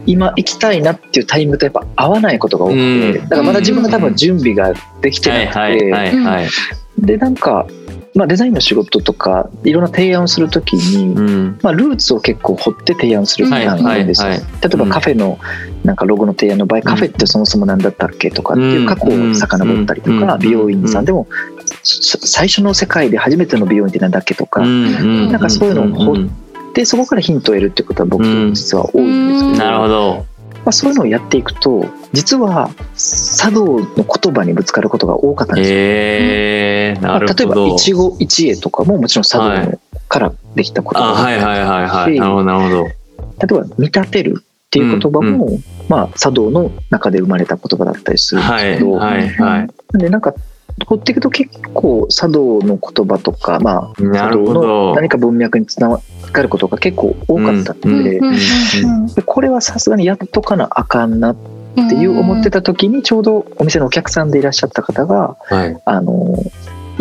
[0.06, 3.28] 今行きたいなっていうタイミングとやっぱ合わないことが多くて、うん。
[3.28, 6.48] だからまだ自分が多分準備ができてはいなくて、はいはいはい。
[6.98, 7.66] でなんか、
[8.14, 11.58] まあ、デザインの仕事とかいろんな提案をするときに、うん。
[11.62, 14.28] まあ、ルーツを結構掘って提案するはいパターンが多いんですよ。
[14.28, 14.48] はいはい。
[14.62, 15.38] 例えばカフェの
[15.84, 20.40] なんかロゴの提案の場合、カフェってそもそも何だったっけとかっていう過去を遡ったりとか、うん。
[20.40, 21.04] 美容院さん。
[21.04, 21.28] でも
[21.82, 24.66] そ最初の世界で初めての美容院って何だっけとか、な
[25.30, 26.28] なんかそういうのを掘っ
[26.74, 30.14] でそこからヒントを得るっていうことは僕実は多いんですけど、なるほど。
[30.16, 32.70] まあ、そういうのをやっていくと実は
[33.38, 35.76] 茶道の言葉にぶつかることが多かったんですよ。
[35.78, 37.68] えー、なるまあ例えほど。
[37.68, 42.14] ば一期一会とかももちろん茶道のからできた言葉あ、はいはいはいはい。
[42.14, 42.84] しなるほど。
[42.84, 45.58] 例えば見立てるっていう言葉も、
[45.88, 49.68] まあ、茶道の中で生まれた言葉だったりするんですはいけど、はいはい。
[49.92, 50.34] なんでなんか
[50.86, 54.94] 掘っていくと結構茶道の言葉とか、まあ、茶なるほ道のど。
[54.94, 61.36] 何か文脈につながることが結構多かったので,、うんうんでこれはさすがにやっとかなあかんなっ
[61.74, 65.80] ていう思ってた時にちょうどお店のお客さんでいらっしゃった方がはい。
[65.84, 66.36] あの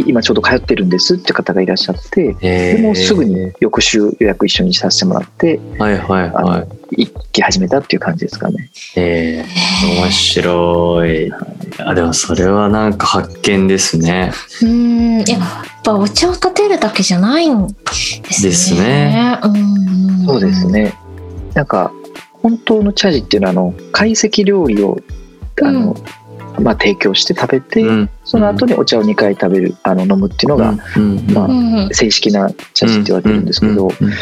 [0.05, 7.05] 今ちょうど通ってるんですって方がいらっしゃってでもうすぐに翌週予約一緒にさせてもらってはいはいはい。
[7.05, 8.69] 行き始めたっていう感じですかね。
[8.95, 11.31] えー、面白い。
[11.79, 14.31] あでもそれはなんか発見ですね。
[14.63, 15.19] うん。
[15.19, 15.39] やっ
[15.83, 18.49] ぱお茶を立てるだけじゃないんですね。
[18.49, 19.39] ですね。
[19.43, 20.25] うん。
[20.25, 20.67] そうです。
[20.67, 20.93] ね。
[21.53, 21.91] なんか
[22.41, 24.97] 本当の茶事っていうのはあの懐石料理を
[25.61, 25.95] あの、
[26.59, 28.09] まあ、提供して食べて、うん。
[28.23, 31.17] その後にお茶を2回食べるあの飲むっていうのが、うん。
[31.17, 31.31] うん。
[31.33, 31.53] まあう
[31.87, 31.89] ん。
[31.91, 34.07] 正式な茶事って言われてるんですけど、うん。
[34.07, 34.13] うん。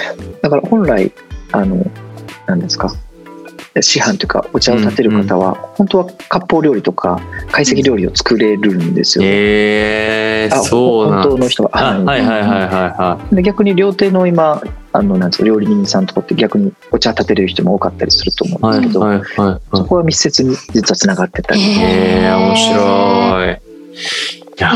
[0.41, 1.11] だから本来
[1.51, 1.85] あの
[2.47, 2.93] 何ですか
[3.81, 9.23] 師範というかお茶を立てる方は、本当は割烹料理とか懐石料理を作れるんですよ。
[9.25, 12.03] えー、あそうなん本当の人ははい。
[12.03, 12.25] はい。
[12.25, 12.41] はい。
[12.41, 12.67] はい。
[12.67, 14.61] はで逆に料亭の今
[14.93, 18.61] あのなん料理人さんとかって逆にお茶立てれる人も多かったりすると思い。
[18.61, 21.79] はいうんですけど、はいはいはそこは密接に実はつながってたり、い。
[21.79, 23.67] えー、面白い。
[24.57, 24.71] いや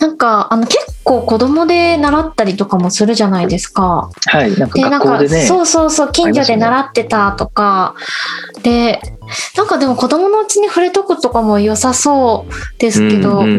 [0.00, 4.10] ななんかあの結構子供で習ったりとかもするじゃないですか。
[4.26, 7.94] はいなんかでなんか学校でねそうそうそう近所で習ってたとか、
[8.62, 9.00] で
[9.56, 13.50] なんかでも子供のうちに触れとくとかも良さそうですけど、で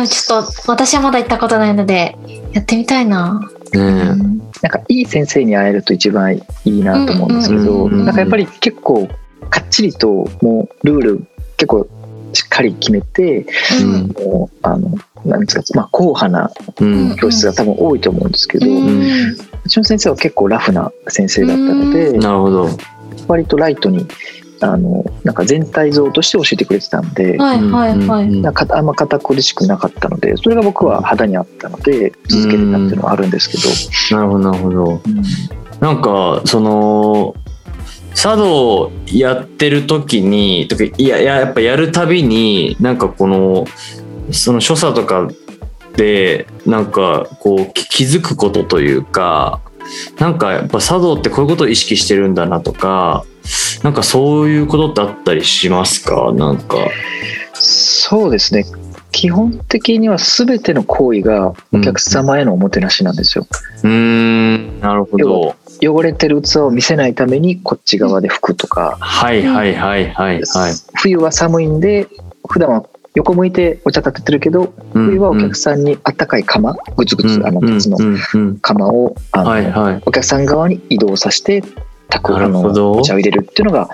[0.00, 2.16] もちょっと私はまだ行ったことないので
[2.52, 3.40] やってみたいな。
[3.72, 3.78] え。
[3.78, 3.82] う
[4.14, 9.06] んなんかいい先生に会えると一番いいなと思うんですけど、なんかやっぱり結構
[9.50, 11.26] かっちりともうルール
[11.58, 11.86] 結構
[12.34, 13.46] しっかり決めて
[13.80, 17.16] うんもうあのなんですかまあ硬派なうん。
[17.16, 19.36] 教室が多分多いと思うんですけど、ううん。
[19.66, 22.20] ちの先生は結構ラフな先生だったので、うん。
[22.20, 22.68] なるほど。
[23.26, 24.06] 割とライトに
[24.60, 28.24] あのなんか全体像として教えてくれてたんで、はいはいはい。
[28.24, 28.42] うん。
[28.42, 33.56] なんかあんま堅苦しくなかったのでそれが僕は肌にあったので続けてたっていうのはあるんですけ
[34.12, 35.00] ど、なるほどなるほど。
[35.80, 37.34] なんかその
[38.14, 43.66] 茶道やってる時にとかいやいややっぱやるたびになんかこの
[44.30, 45.28] その所作とか
[45.96, 49.60] でなんかこうき気づくことというか
[50.18, 53.24] なんかやっぱ茶道ってこういうことを意識してるんだなとか
[53.82, 56.32] なんかそういうことってあったりしますか？
[56.32, 56.76] なんか。
[57.52, 58.64] そうですね。
[59.12, 63.46] 基本的には全ての行為がお客様へのおもてなしなんですよ、
[63.84, 65.54] うーんなるほど
[65.88, 70.72] 汚れてる器を見せないためにこっち側で拭くとか、はいはいはいはいはい。
[70.94, 72.08] 冬は寒いんで
[72.48, 77.96] 普段は横向いてお茶立ててるけど冬はお客さんにあったかい釜グツグツあの鉄の
[78.60, 80.02] 釜をはいはい。
[80.04, 81.62] お客さん側に移動させて
[82.08, 83.88] 炊くなあのお茶を入れるっていうのが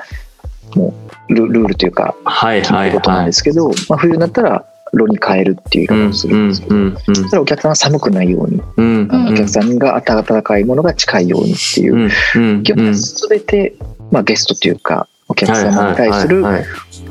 [0.74, 0.94] も
[1.28, 2.90] うルルールというかはい決めはい。
[2.90, 9.08] ることなんはいですけど、まあ、冬になったら炉に変えるっていう言い方をするんですけど、うんうんそしたらお客さんが寒くないように、うん。
[9.28, 13.74] お客さんが温かいものが近いようにっていう、うんうん基本的に全て、
[14.10, 16.44] まあ、ゲストというかお客様に対する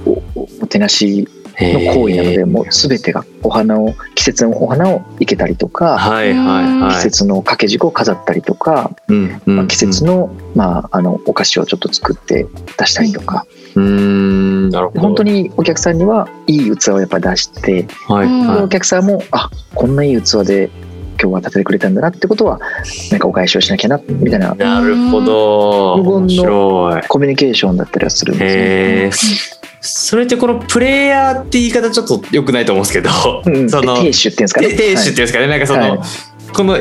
[0.06, 6.92] おおもてなしはいの行為なので、もう全てがお花を季節のお花を生けたりとか、はいはいはい。
[6.96, 12.46] 季節の掛け軸を飾ったりとか、うんうんまあ、季節の,、まあ、あのお菓子をちょっと作って
[12.78, 13.46] 出したりとか、
[13.76, 15.00] うーんなるほど。
[15.00, 20.70] 本当にお客さんにはいい器をやっぱ出して、はいうんはお客さんもあこんないい器で
[21.22, 22.60] 今日は立ててくれたんだなってことは
[23.12, 24.54] なんかお返しをしなきゃなみたいな。
[24.54, 26.04] いなるほど。
[26.04, 29.59] 無言のコミュニケーションだったりはするんですね。
[29.82, 33.10] それってこのプレイヤーって言い方ちょっと良くないと思うんですけど、
[33.46, 33.70] うん。
[33.72, 34.68] その亭主っていうんですかね。
[34.70, 36.00] で亭主っていうんですかね、なんかその、はい。
[36.54, 36.78] この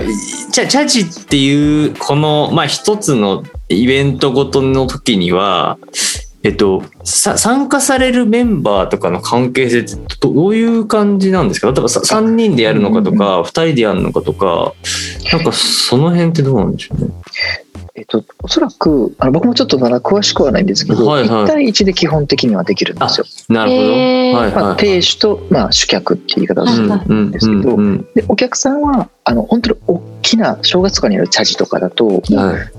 [0.51, 5.79] チャチャジっていうこのまあ一つのイベントごとの時には
[6.43, 11.71] えっとさ参加されるメンバーとかの関係性ってどどういう感じなんですか？
[11.73, 14.73] 例えばさ3人でやるのかとか2人でやるのかとか
[15.33, 17.11] なんかその辺ってどうなんでしょうね？
[17.99, 23.27] えっと、おそらくあの僕もちょっとまだ詳しくはないんですけど、はいはい1対1で基本的にはできるんですよ。
[23.49, 24.63] なるほど。
[24.63, 24.77] まあ。
[24.77, 32.23] 亭主と、まあ、主客っていう言い方をするはいんですけど、うんうんでお客さんはあの本当に大きな正月とかにある茶事とかだと、はい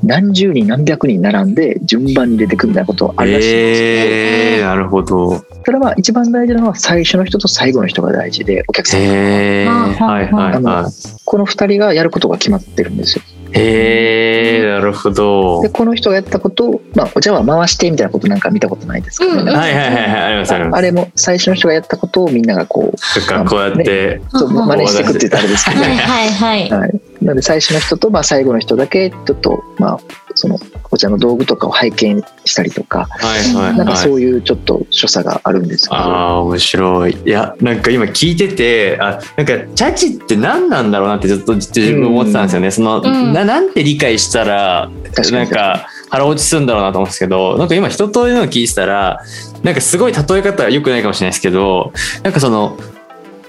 [0.03, 5.29] 何十人何百人並んで順番に出てくみたいなことはあるらしいんですえー、なるほど。
[5.29, 10.91] けど、ただまあ一番大事なのは最初の人と最後の人が大事でお客さん、へー、はいはいはい。
[11.25, 13.23] この2人がやることが決まってるんですよ。
[13.53, 15.61] へー、なるほど。
[15.61, 19.25] でこの人がやったことを、まあ、お茶碗回してみたいなことなんか見たことないですか？
[19.25, 19.47] ね、うんうん。
[19.47, 20.77] はいはいはいはい、ありますあります。
[20.77, 24.67] あれも最初の人がやったことをみんながこうとかこうやって、そううんうん。
[24.67, 26.69] 真似していくって言ったらあれですけど、はいはいはい。
[26.69, 29.99] はい、なので最初の人とまあ最後の人だけちょっとまあ
[30.39, 30.57] その
[30.89, 33.97] お茶の道具とかを拝見したりとか、はいはいなんかはい。
[33.97, 37.17] そういうちょっと所作があるんですけど、ああ面白い。
[37.25, 42.71] いやなんか今聞いててあなんかチャチって何なんだろうなってずっと自分思ってたんですよね。
[42.71, 44.89] その、うんななんて理解したら
[45.31, 49.21] なんか腹落ちするんだろうなと思うんですけどなんか今一通りのを聞いてたら
[49.63, 51.91] なんかすごい例え方は良くないかもしれないですけど
[52.23, 52.77] なんかその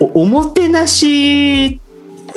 [0.00, 1.80] おおもてなし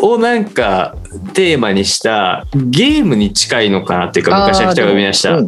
[0.03, 0.97] をなんか
[1.33, 5.41] テーマにしたゲームに近いのかなっていうか昔の人が生み出した、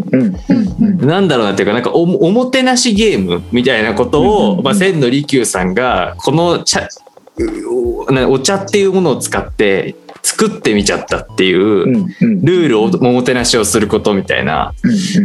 [1.06, 6.88] なんだろうなっていうかなんかおおもてなしゲームみたいなことを、うんまあ、千の利休さんがこの茶
[7.38, 9.94] お茶っていうものを使って
[10.26, 14.74] 作ってみちゃったっていうルールをおもてなしをすることみたいな。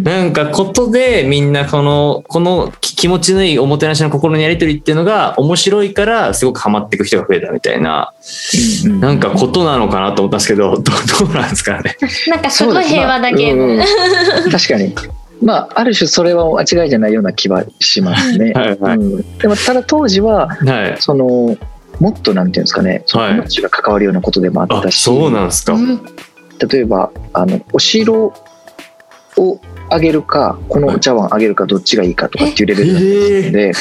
[0.02, 8.12] なんかことでみんなこのこのき気持ちのいいおもてなしの心のやり取りっていうのが面白いからすごくハマっていく人が増えたみたいな。
[9.00, 10.82] なんかことなのかなと思ったんですけどど
[11.24, 11.96] どうなんですかね。
[12.28, 13.82] なんかすごい平和なゲーム。
[13.82, 14.50] そうですまあうん。
[14.52, 14.94] 確かに。
[15.42, 18.52] まあある種それは間違いじゃないような気はしますね。
[18.52, 18.96] はいはい。
[18.98, 19.38] うん。
[19.38, 20.96] でもただ当時ははい。
[20.98, 21.56] その
[22.00, 25.74] もっとなんていうんですかねそのはい命が関わるようなことでもああったし、そうなんですか。
[25.74, 26.00] うん
[26.68, 28.34] 例えばあのお城
[29.36, 33.72] をあげるかこのお茶碗あげるかどっちがいいかとかっていうレベルだったへので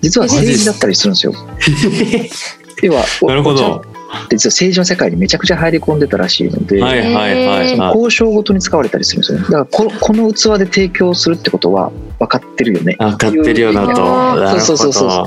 [0.00, 1.34] 実は政治だったりするんですよ。
[2.82, 3.82] 要はお なるほど
[4.30, 7.96] 実は政治の世界にめちゃくちゃ入り込んでたらしいので、はいはいはいはい。
[7.96, 9.44] 交渉ごとに使われたりするんですよね。
[9.44, 14.60] だからここの器で提供するってことは分かってるよねあ買ってるよなと。
[14.60, 15.26] そうそうそうそう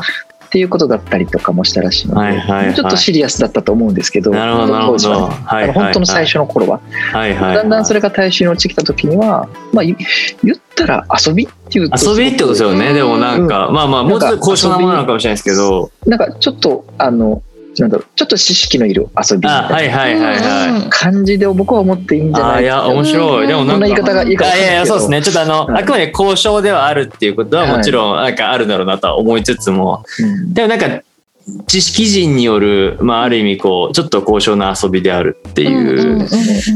[0.54, 4.98] っていうことだったりとかもしたらしいので、はいはいはいちょっとシリアスだったと思うんですけど、なるほどなるほど。
[4.98, 6.80] 当時はいはい本当の最初の頃は、
[7.12, 7.56] はいはいはい。
[7.56, 9.98] だんだんそれが大衆に落ちてきた時には、まあ、い
[10.44, 12.94] 言ったら遊びっていうと遊びってことですよね。
[12.94, 15.90] でもなんか、まあまあ、もうちょっと高尚なものなのかもしれないですけど。
[16.06, 17.42] なんかちょっとあの
[17.74, 20.90] ちょっと知識のいる遊びみあ、たいなはいはいはいはい。
[20.90, 23.48] 感じで僕は思っていいんじゃあーいや、ないか面白い。
[23.48, 23.74] でもなんか。
[23.74, 25.22] こんな言い方がいいかもしれないけどやいや、そうですね。
[25.22, 30.86] ちょっとあの、はいあくまで交渉ではあるっていうことはもちろん、なんかあるだろうなとは思いつつも、うんでもなんか、
[31.68, 36.28] 知識人による、まあ、ある意味こう、ちょっと高尚な遊びであるっていう、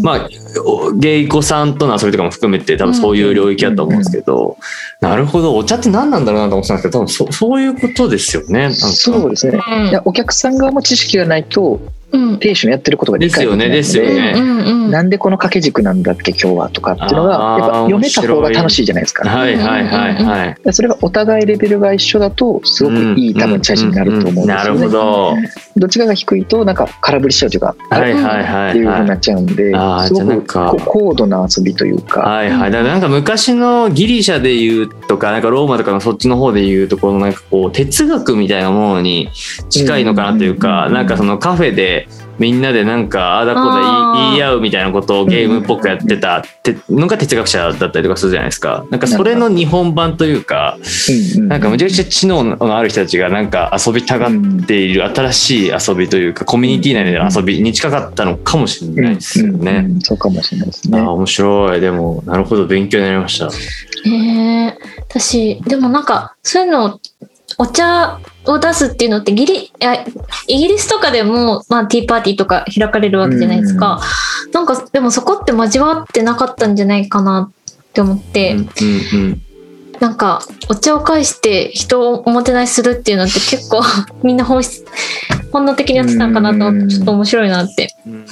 [0.01, 0.29] まあ、
[0.65, 4.57] お芸妓さんとの遊びとかも含めて多分そういう領域だと思うんですけど、
[4.99, 8.71] なるほど、お茶って何なんだろうなと思ってたんですけど、多分そそういうことですよね。
[8.73, 9.59] そうですね。
[9.65, 9.87] うん。
[9.87, 12.06] いやお客さん側も知識がないとうん
[12.39, 19.27] 亭主のやってることが理解できないのでですよねですよねなんでこの掛け軸なんだっけ今日はとかっていうのがやっぱ読めた方が楽しいじゃないですか。
[19.27, 20.55] はいはいはいはい。
[20.63, 24.91] でそれがお互いレベルが一緒だとすごくいい多分チャージになると思うんですなるほよね。
[24.93, 25.35] ど。
[25.75, 29.17] どっちかが低いとなんか空振りしちゃうというか、はいはいはいっていうふうになはい。
[29.17, 29.73] っちゃうんで、
[30.07, 32.71] すごく高度な遊びというか、はいはい。
[32.71, 39.29] だからなんか昔のギリシャで言うとか、なんかローマとかのそっちの方で言うと、このなんかこう哲学みたいなものに
[39.69, 41.96] 近いのかなというか、うんなんかそのカフェで
[42.39, 48.85] みんなでなんかああだこうだ言い合うみたいなことをゲームっぽくやってたってのが哲学者だったりとかするじゃないですか。
[48.89, 50.77] なんかそれの日本版というか、
[51.37, 59.85] なんかむちゃくちゃ知能のある人たちがなんか遊びたがっている新しい遊びというか、コミュニティ内での遊びに近かったのかもしれないですようんね。
[59.87, 60.99] うんそうかもしれないですね。
[60.99, 61.81] あー面白い。
[61.81, 63.47] でも、なるほど、勉強になりました。
[63.47, 64.77] へえ
[65.09, 66.99] 私でもなんかそういうの
[67.57, 69.71] お茶を出すっていうのってギリ
[70.47, 73.99] イギリスとかでも、まあ、ティーパーティーとか開かれるわけじゃないですか、
[74.53, 79.41] なんかでもそこって交わってなかったんじゃないかなって思って、うんうんうん
[79.99, 83.81] なんかお茶を介して人をおもてなしするっていうのって結構
[84.21, 84.85] みんな本質
[85.51, 87.89] 本能的にやってたんかなと思ってちょっと面白いなって。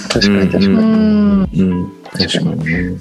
[0.10, 3.00] 確かに確かにううんんうん確かにね。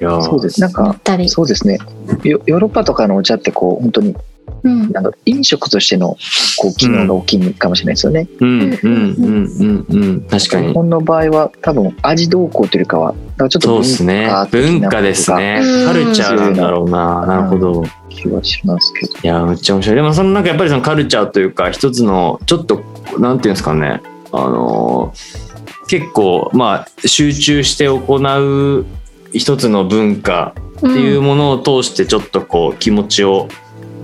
[0.00, 0.60] いやーそうです。
[0.60, 0.96] なんか。
[1.26, 1.78] そうですね。
[2.22, 4.16] ヨヨーロッパとかのお茶ってこう本当に
[4.64, 6.16] うんなんだろう飲食としての
[6.58, 8.26] こう機能が大きいかもしれないですよね。
[8.40, 10.68] うんうんうんうんうん確かに。
[10.68, 14.30] 日本の場合は多分味動向というかはかちょっとそうですね。
[14.50, 15.60] 文化ですね。
[15.86, 17.26] カルチャーなんだろうな。
[17.26, 17.84] なるほど。
[18.08, 19.12] 気はしますけど。
[19.22, 19.96] いやーめっちゃ面白い。
[19.96, 22.82] でもそのなんかやっぱりそのカルチャーというか一つのちょっと
[23.18, 24.00] なんていうんですかね。
[24.32, 25.54] あのー
[25.86, 28.86] 結構まあ集中して行う
[29.32, 33.48] 一つの文化っていうものを通してちょっとこう気持ちを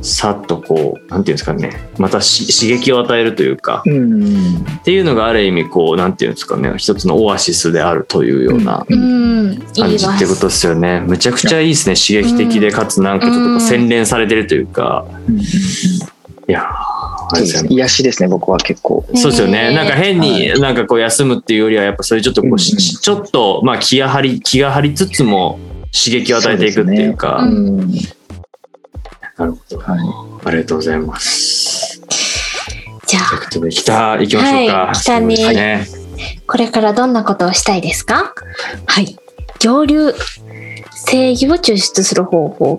[0.03, 1.91] さっとこうなんていうんですかね。
[1.99, 3.83] またし刺激を与えるというか。
[3.87, 4.57] うん。
[4.57, 6.73] っていうのがある意味こうなんていうんですかね。
[6.77, 11.01] 一つのオアシスであるというような感じってことですよね。
[11.01, 11.95] むちゃくちゃいいですね。
[11.97, 15.07] 刺激的でかつなんかちょっとこう洗練されてるというか。
[15.29, 15.35] うん。
[15.37, 15.43] うん
[16.49, 16.69] いや
[17.69, 18.29] 癒しですね。
[18.29, 19.05] 僕は結構。
[19.15, 19.73] そうですよね。
[19.73, 22.79] なんか変になんかこう休むっていうよりはやっぱそういうちょっとこうし、うん。
[22.79, 25.61] うんちょっとまあ気が張り気が張りつつも
[25.93, 27.39] 刺激を与えていくっていうか。
[27.43, 27.93] そううん。
[30.51, 32.03] ありがとうございます
[33.07, 33.61] じゃあ、北
[34.19, 35.87] 行きましょうか、はい北にね
[36.47, 38.35] これからどんなことをしたいですか？
[38.87, 39.17] はい。
[39.59, 40.13] 上流。
[40.93, 42.79] 精油を抽出する方法。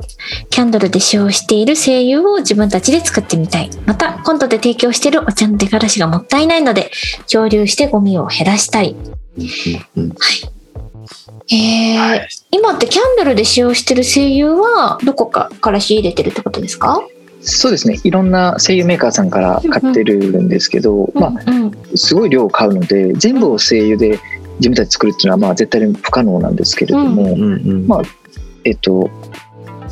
[0.49, 3.71] キャンドルで使用している精油を自分たちで作ってみたい。
[3.85, 6.91] また、コントで提供しているお茶の出がらしがもったいないので、
[7.27, 8.95] 蒸留してゴミを減らしたい。
[9.95, 10.13] うんうん
[11.51, 17.01] えーはい今ってキャンドルで使用している精油はどこかから仕入れてるってことですか？
[17.41, 17.99] そうですね。
[18.03, 21.71] いろんな声優メーカーさんから買ってるんですけど、まあ、うん。
[21.95, 24.19] すごい量を買うので全部を声優で
[24.59, 27.41] 自分たちで作るっていうのはまあ絶対に不可能なんですけれども、うん。
[27.41, 28.01] うんまあ
[28.63, 29.09] えっと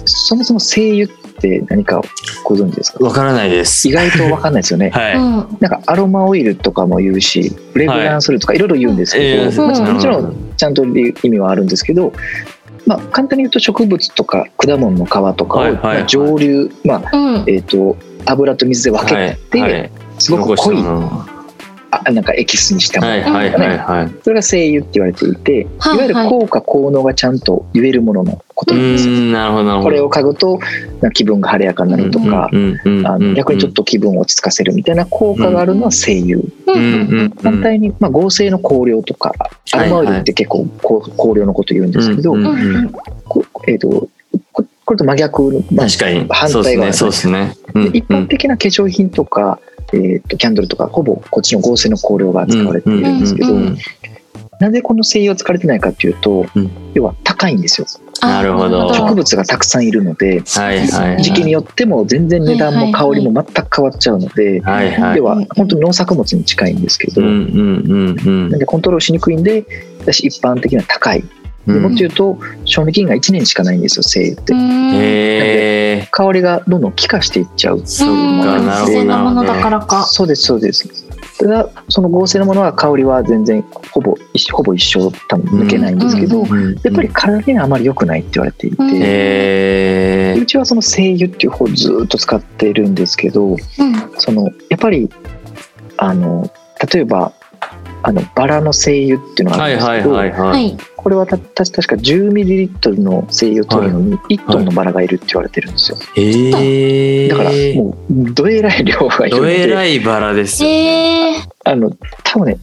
[0.05, 2.01] そもそも声優って何か
[2.43, 3.03] ご存知ですか？
[3.03, 3.87] わからないです。
[3.87, 3.91] 意。
[3.91, 4.89] 外と分かんないですよね。
[4.93, 5.15] はい。
[5.15, 5.21] うん。
[5.59, 12.13] なんかアロマオイルとかも言うしフレグランスルとかいろいろ言うんですけど、もちろんちゃんと意味はあるんですけど、
[12.89, 17.43] まあ、簡単に言うと植物とか果物の皮とかを、まあ上流、まあうん。
[17.47, 19.91] えー、と油と水で分けて、はいはい。
[20.17, 21.38] すごく濃いは
[21.91, 24.11] あなんかエキスにしたもの、いはいはいはい。
[24.23, 29.13] それが精油って言われていて、はいいわゆる効果効能がちゃんと言えるもののことうなんですよ。
[29.13, 29.83] んなるほどなるほど。
[29.85, 30.59] これを嗅ぐと
[31.13, 32.49] 気分が晴れやかになるとか、
[33.35, 36.39] 逆にちょっと気分を落ち着かせるみたいな効果があるのは精油。
[36.39, 39.33] うんうんうんうん反対に、まあ、合成の香料とか
[39.73, 44.09] アロマオイルって結構こう香料のこと言うんですけど、うんうんうんうんこえー、と
[44.51, 47.55] ここれと真逆の、まあ確かに反そうですね対側そうですね。
[47.75, 49.59] うんで一般的な化粧品とか、
[49.93, 53.77] えー、とキャンドルとかほぼこっちの合成の香料が使われているんですけど、うんうん
[54.59, 56.69] なぜこの精油は使われてないかっていうと、うん。
[56.93, 57.87] 要は高いんですよ。
[58.21, 58.93] あなるほど。
[58.93, 61.23] 植物がたくさんいるのではいはいはい。
[61.23, 65.17] 時期によっても全然値段も香りも全く変わっちゃうので、はいはい。
[65.17, 65.23] 要。
[65.23, 68.49] は本当に農作物に近いんですけど、うんうんうんうん。
[68.49, 69.65] なんでコントロールしにくいんで
[70.01, 71.23] 私一般的には高い、
[71.73, 76.07] もっと言うと賞味期限が1年しかないんですよ精油って、うんへえ。
[76.11, 80.03] 香りがどんどん気化していっちゃうそっうなるほどなものだからなか。
[80.03, 80.89] そうですそうです
[81.39, 83.61] ただその合成のものは香りは全然
[83.91, 84.17] ほぼ
[84.51, 86.45] ほぼ一緒多分抜けないんですけど。
[86.83, 93.57] やっぱり体にはあまり良くないって言われていて、うちはその精油っていう方をずっと使っているんですけどうん
[94.17, 95.09] そのやっぱり
[95.97, 96.49] あの
[96.91, 97.33] 例えば
[98.01, 100.45] あのバラの精油っていうのがあはいはいるんですけど、はいは。
[100.47, 100.77] はいい。
[101.01, 107.29] これはたた確か10ミリリットルの精油を取るのに1トンのバラがいるって言われてるんですよ、へえ。
[107.29, 110.69] だからもうどえらい量がいるどのでえらいバラですよ。
[110.69, 111.49] えー。
[111.63, 111.95] あの
[112.25, 112.57] 多分ね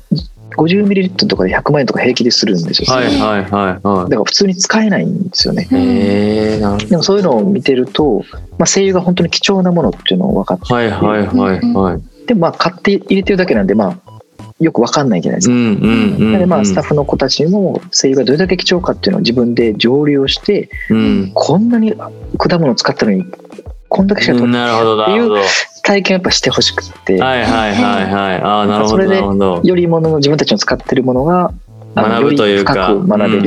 [0.58, 5.66] 50ミリリットルとかで100万円とか平気でするんですよ、はいはいはいはだから普通に使えないんですよね。
[5.70, 5.74] い。
[5.74, 8.22] へでもそういうのを見てると、
[8.58, 10.74] まあ、精油が本当に貴重なものっていうのを分かって。
[10.74, 12.26] はいはいはいはい。
[12.26, 14.15] でもまあ買って入れてるだけなんでまあ
[14.58, 15.54] よく分かんないじゃないですか。
[15.54, 16.32] うんうんうん。
[16.32, 21.30] なのでまあスタッフの子たちにも精油がどれだけ貴重かっていうのを自分で蒸留をしてうん。
[21.34, 21.94] こんなに
[22.38, 23.24] 果物を使ったのに
[23.88, 25.36] こんだけしか取っなるほどなるほど。
[25.82, 28.42] 体験をやっぱしてほしくって、はいはいはいはい。
[28.42, 29.16] ああなるほどそれで。
[29.68, 31.52] よりものの自分たちの使ってるものが
[31.94, 33.42] 学ぶというか深く学べれるっ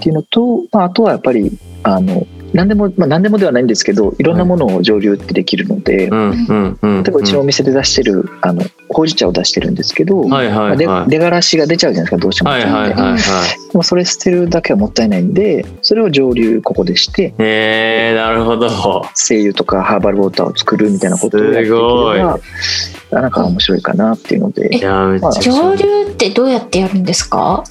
[0.00, 7.02] ていうのと、まあ、あとはやっぱりあの何でも、まあ、何でもではないんですけどいろんなものを蒸留ってできるので、うんうんうん。
[7.02, 11.10] 例えばうちのお店で出してるあのほうじ茶を出してるんですけど、はいはいはい。
[11.10, 18.68] 出がらしが出ちゃうじゃないですかどうしても、はいもそれ捨てるだけはもったいないんでそれを蒸留ここでしてへえなるほど。
[19.14, 22.38] 精油とかハーバルウォーターを作るみたいなことをやっていければ
[23.10, 24.70] あなんか面白いかなっていうので。
[25.42, 27.62] 蒸留ってどうやってやるんですか？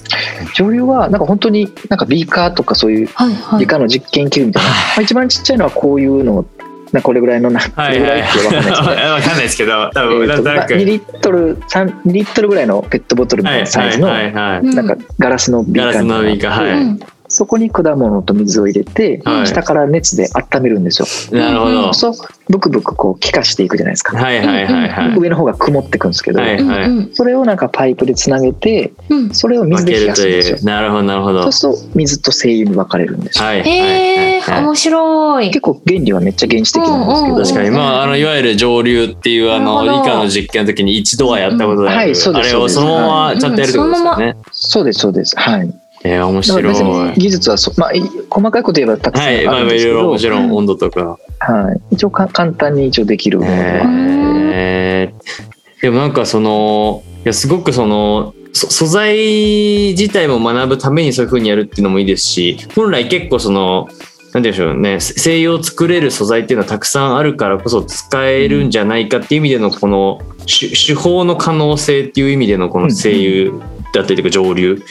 [0.54, 6.44] 蒸留はなんか本当になんかビーカーとかそういうはいはい理科の実験器具みたいな、まあ、一番ちっちゃいのはこういうの
[6.92, 8.00] なこれぐらいのなこはいはい。
[8.00, 10.74] れぐらいって分かんないですけど、わかんないですけど、多え分ーとまあなんとなく。
[10.74, 14.60] 2リットル3 2リットルぐらいのペットボトルみたいなサイズの、はいはいはい。
[14.60, 16.82] うんなんかガラスのビーガラスカーみたいなのビーカー、はい。
[16.82, 17.00] うん
[17.38, 21.38] そこに果物と水を入れて、はい下から熱で温めるんですよ。
[21.38, 21.94] なるほど。
[21.94, 22.12] そう
[22.48, 24.16] ブクブクこう気化していくじゃないですか。
[24.16, 25.16] はいはいはいはい。
[25.16, 30.58] 上の方が曇ってくんですけど、はいうんうんそれをなんかパイプでつなげてうんそれを水で冷やすんですよ。
[30.64, 31.52] なるほどなるほど。
[31.52, 33.44] そうすると水と精油に分かれるんですよ。
[33.44, 34.64] はいはいへーはいはい。
[34.64, 41.98] 面白い結構原理はめっちゃ原始的なんですけど、うんうん確かに、まあ、あの、いわゆる上流っていう、あの、理科の実験の時に一度はやったことがある。
[41.98, 44.36] はいそうですあれをそのままちゃんとやるってことですよね。
[44.50, 45.38] そうですそうです。
[45.38, 45.74] はい。
[46.04, 47.14] えー、面白い。
[47.14, 51.18] 技術はそ、まあ、い細かいこと言えばたくさんあい、まあ、るんですけど、いろいろもちろん温度とか。
[51.40, 55.58] はい、一応か簡単に一応できるものえー。
[55.82, 63.88] でもなんかそのいやすごくそのそ素材自体も学ぶためにそういう風にやるっていうのもいいですし本来結構その
[64.32, 73.52] なんて言うんでしょうね西洋作れる素材っていうのはたくさんあるからこそ使えるんじゃないかっていう意味でのこの手手法の可能性っていう意味でのこの声優
[73.92, 74.82] だったりとか上流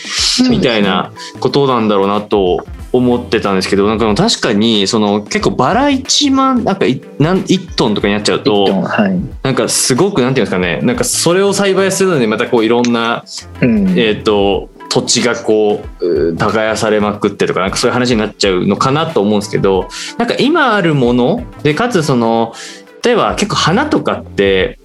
[0.49, 9.19] みたいなことなんだろうなと思ってたんですけどなんか確かにその結構バラ1万なんかいなん1トンとかになっちゃう一とはい。
[9.43, 13.23] なんかすごくなんていうんですかねなんかそれを栽培するのにまたこういろんな、
[13.61, 13.89] うん。
[13.89, 19.87] えー、と土地がこうう耕されまくってとかなんかそういう話になっちゃうのかなと思うんですけど
[20.17, 22.53] なんか今あるものでかつその
[23.03, 24.79] 例えば結構花とかって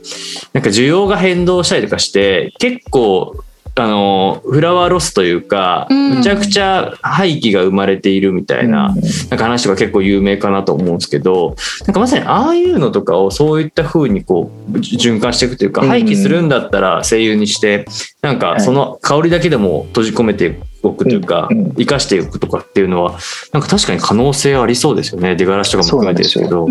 [0.52, 3.42] なんか需要が変動したりとかして結構
[3.74, 6.16] あのフラワーロスというか、うん。
[6.16, 8.94] むちゃくちゃ廃棄が生まれているみたいな,、
[9.30, 11.56] なんか話とか結構有名かなと思うんですけど
[11.86, 15.88] なんかまさにああいうのとかをそういった風にこう循環していくというか、うん。
[15.88, 17.86] 廃棄するんだったら精油にして
[18.20, 23.18] なんかその香りだけでも閉じ込めておくというか、生かしていくとかっていうのは
[23.52, 25.36] なんか確かに可能性ありそうですよね。
[25.36, 26.68] 出がらしとかも含めてですけど。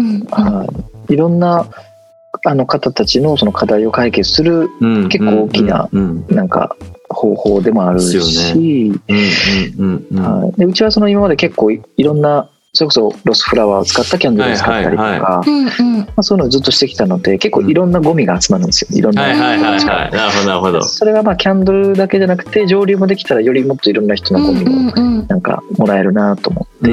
[1.10, 1.68] いろんな
[2.44, 5.90] あの方たちのその課題を解決するうん結構大きな
[6.30, 6.76] なんか
[7.10, 8.18] 方法でもあるし、
[10.66, 12.50] うちはその今まで結構いいろんな
[12.82, 15.44] それこそロスフラワーを使ったキャンドルを使ったりとか、
[16.24, 18.98] そういうのをずっとしてきたので結構いろんなゴミが集まるんですよ。
[18.98, 19.70] いろんな、なる
[20.32, 20.82] ほどなるほど。
[20.82, 24.92] それがまあキャンドルだけじゃなくて上流もできたらよりもっといろんな人のゴミを
[25.28, 26.92] なんかもらえるなと思って、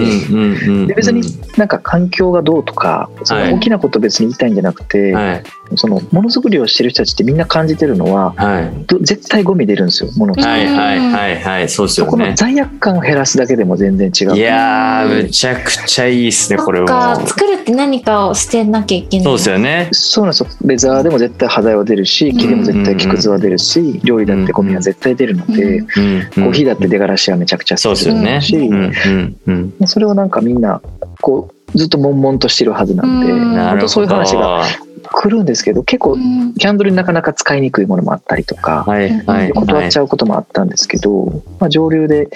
[0.87, 1.23] で別に
[1.57, 3.51] なんか環境がどうとかそはい。
[3.51, 5.43] の大きなこと別に言いたいんじゃなくて、はい。
[5.77, 8.85] そのものづくりをしてる人たちってみんな感じてるのははい。
[8.87, 11.69] ど絶対ゴミ出るんですよものって、はいはいはいはい。
[11.69, 12.37] そうですそこのよね。
[12.37, 14.37] 罪悪感を減らすだけでも全然違う。
[14.37, 17.27] いやーむちゃくちゃいいっすねこれはか。
[17.27, 19.89] 作るって何かを捨てなきゃいけないそうですよね。
[19.93, 28.41] そうなんですよレザーでも絶対肌は出るし木でも絶対木くずは出るし料理だってゴミは絶対出るので、うんコーコーヒーだって出がらしはめちゃくちゃそうですよね。
[28.41, 29.87] し、うんうんうん。
[29.87, 30.81] それをなんかみんな
[31.21, 33.89] こうずっと悶々としてるはずなんで、うん本当なるほど。
[33.89, 34.65] そういう話が
[35.11, 39.97] 来るんですけど結構うんキャンドルになかなか使いにくいものもあったりとか、はいはいはい断っち。
[39.99, 42.29] ゃうこともあったんですけど、まあ、上流で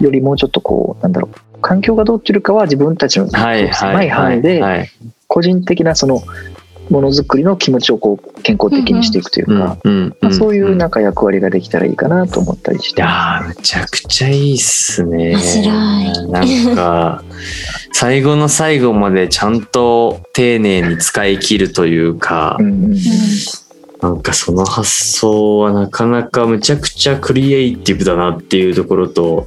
[0.00, 4.90] よりもうちょっとこうなんだろう環境がどうっていうかは自分たちのはいはい狭い範囲ではい。
[5.26, 6.22] 個人的なその
[6.90, 10.90] ものづくりの気持ちをこう健康的にしていくというか、うんうんまあ、そういうなんか。
[10.90, 13.02] か役割ができたらいいかなと思ったりしいて。
[13.02, 15.30] やーむちゃくちゃいいっすね。
[15.30, 17.22] 面白いなんか
[17.92, 22.62] 最後の最後までちゃんと丁寧に使い切るというかう。
[22.62, 22.96] んうん
[24.02, 29.46] なんかその発想はなかなかむちゃくちゃクリエイティブだなっていうところと、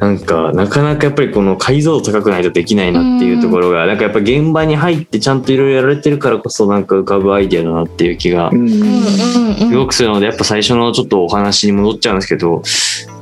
[0.00, 12.62] なんかなかなかやっぱりこの解像度高くないとできないなっていうところが、なんかやっぱ現場に入ってちゃんといろいろやられてるからこそなんか浮かぶアイデアだなっていう気がすごくするので、やっぱ最初のちょっとお話に戻っちゃうんですけど、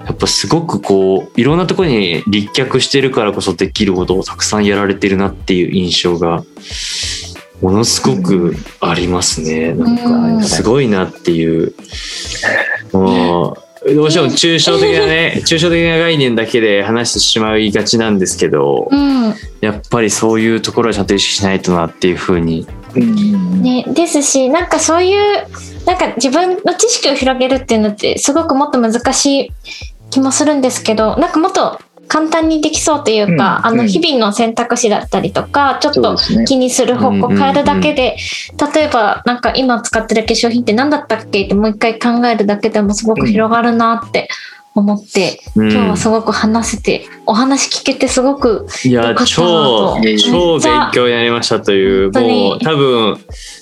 [0.05, 6.45] やっぱすごくこう、いろんなところに立脚してるからこそできることをたくさんやられてるなっていう印象が、
[7.61, 9.73] ものすごくありますね。
[9.73, 11.75] なんか、すごいなっていう。
[12.93, 22.67] もう、どうしても抽象的なね、 抽象的な概念だけで話してしまいがちなんですけど、うんやっぱりそういうところはちゃんと意識しないとなっていうふうに。
[22.95, 25.47] うんね、ですしなんかそういう
[25.85, 29.53] なんか自分の知識を広げるっていうのってすごくもっと難しい
[30.09, 31.79] 気もするんですけどなんかもっと
[32.09, 33.81] 簡単にできそうというか、あのうん。
[33.81, 38.17] うん日々の選択肢だったりとかちょっと気にする方向を変えるだけで、
[38.75, 44.29] 例えばなんか今使ってる化粧品って何だったっけってもう一回考えるだけでもすごく広がるなって
[44.81, 45.73] 思って、うん。
[45.73, 48.21] 今日はすごく話せてお話聞けてす
[48.85, 49.27] いいや超と。
[49.27, 50.19] 超勉
[50.93, 53.19] 強になりましたというもう多分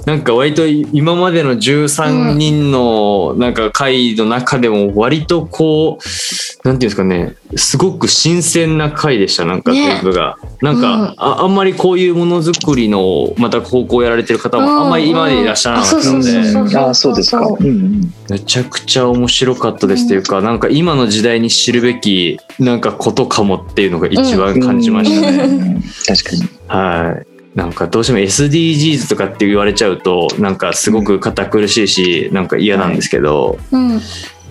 [0.06, 9.86] なんか割と今までの13人のなんか回の中でも割とこうなんていうんですかねすごく新鮮な回でしたなんかね。
[9.86, 11.14] 全部が、なんか、うん。
[11.18, 16.76] ああんまりこういうものづくりのまた高校やられてる方もあんまり今までいらっしゃらなかったので、うんうん。
[16.76, 17.46] あそうですか。
[17.46, 25.44] うんうんめちゃくちゃ面白かったですというか、なんか今の時代に知るべきなんかことかもっていうのが一番感じましたね。
[25.44, 25.82] うん。
[26.06, 26.48] 確かに。
[26.68, 27.26] はい。
[27.54, 33.88] なんかどうしても SDGs とかって言われちゃうとなんかすごく堅苦しいしなんか嫌なんですけど、うん。
[33.90, 34.00] なん。
[34.00, 34.06] か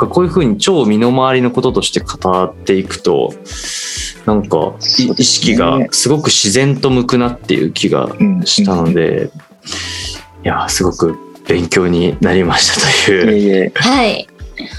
[0.08, 3.34] こういうふうに超身の回りのこととして語っていくと
[4.26, 9.30] なんか意識がすごく自然と向くなっていう気がうんしたので、
[10.44, 13.72] いやすごく勉強になりましたといいう。
[13.76, 14.28] はい。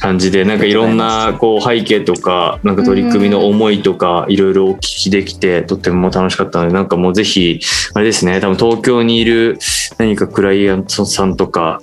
[0.00, 7.60] 感じでなんかいろんなこう背景とかなんか取り組みの思いとかいろいろお聞きできてとっても楽しかったのでなんかもうぜひ
[7.92, 9.58] あれですね多分東京にいる
[9.98, 11.82] 何かクライアントさんとか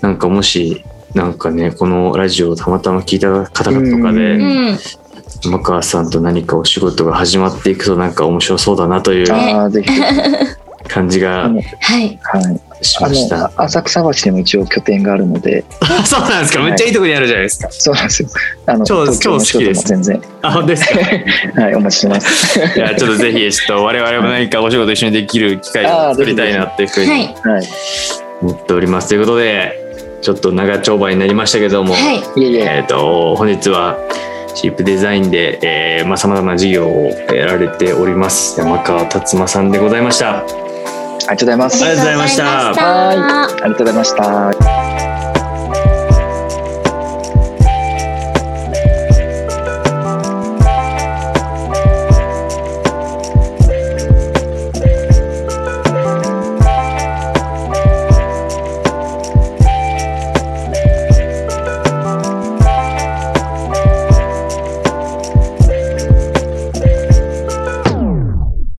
[0.00, 4.78] なんかもしなんかねこのラジオをたまたま聞いた方々とかうでうん
[5.42, 9.26] 山川さんと何かお仕事が始まっていくとなんか面白そうだなという
[10.88, 12.60] 感じがはいはい。
[12.80, 13.38] しあました。
[13.38, 15.64] の浅草橋にも一応拠点があるので、
[16.06, 16.62] そうなんですか？
[16.62, 17.68] めっちゃいいとこにあるじゃないですか。
[17.72, 18.28] そうなんですよ。
[18.66, 21.00] あの超超好きです全然あ本当ですか？
[21.60, 22.58] はいお待ちしてます。
[22.58, 27.68] いやちょっとぜひちょっと我々も何かお仕事一緒にできる機会を作りたいなっていうふうにはいはい。
[28.42, 29.08] 思っております。
[29.08, 29.87] ということで
[30.20, 32.76] ちょっと長丁場になりましたけども、はいいえいえ。
[32.78, 33.96] えっ、と本日は
[34.54, 40.38] シープデザインで、えーまあ、様々な事業をやられております山川達馬さんでございました。
[40.40, 41.84] ありがとうございます。
[41.84, 45.37] ありがとうございましたありがとうございましたありがとうございました。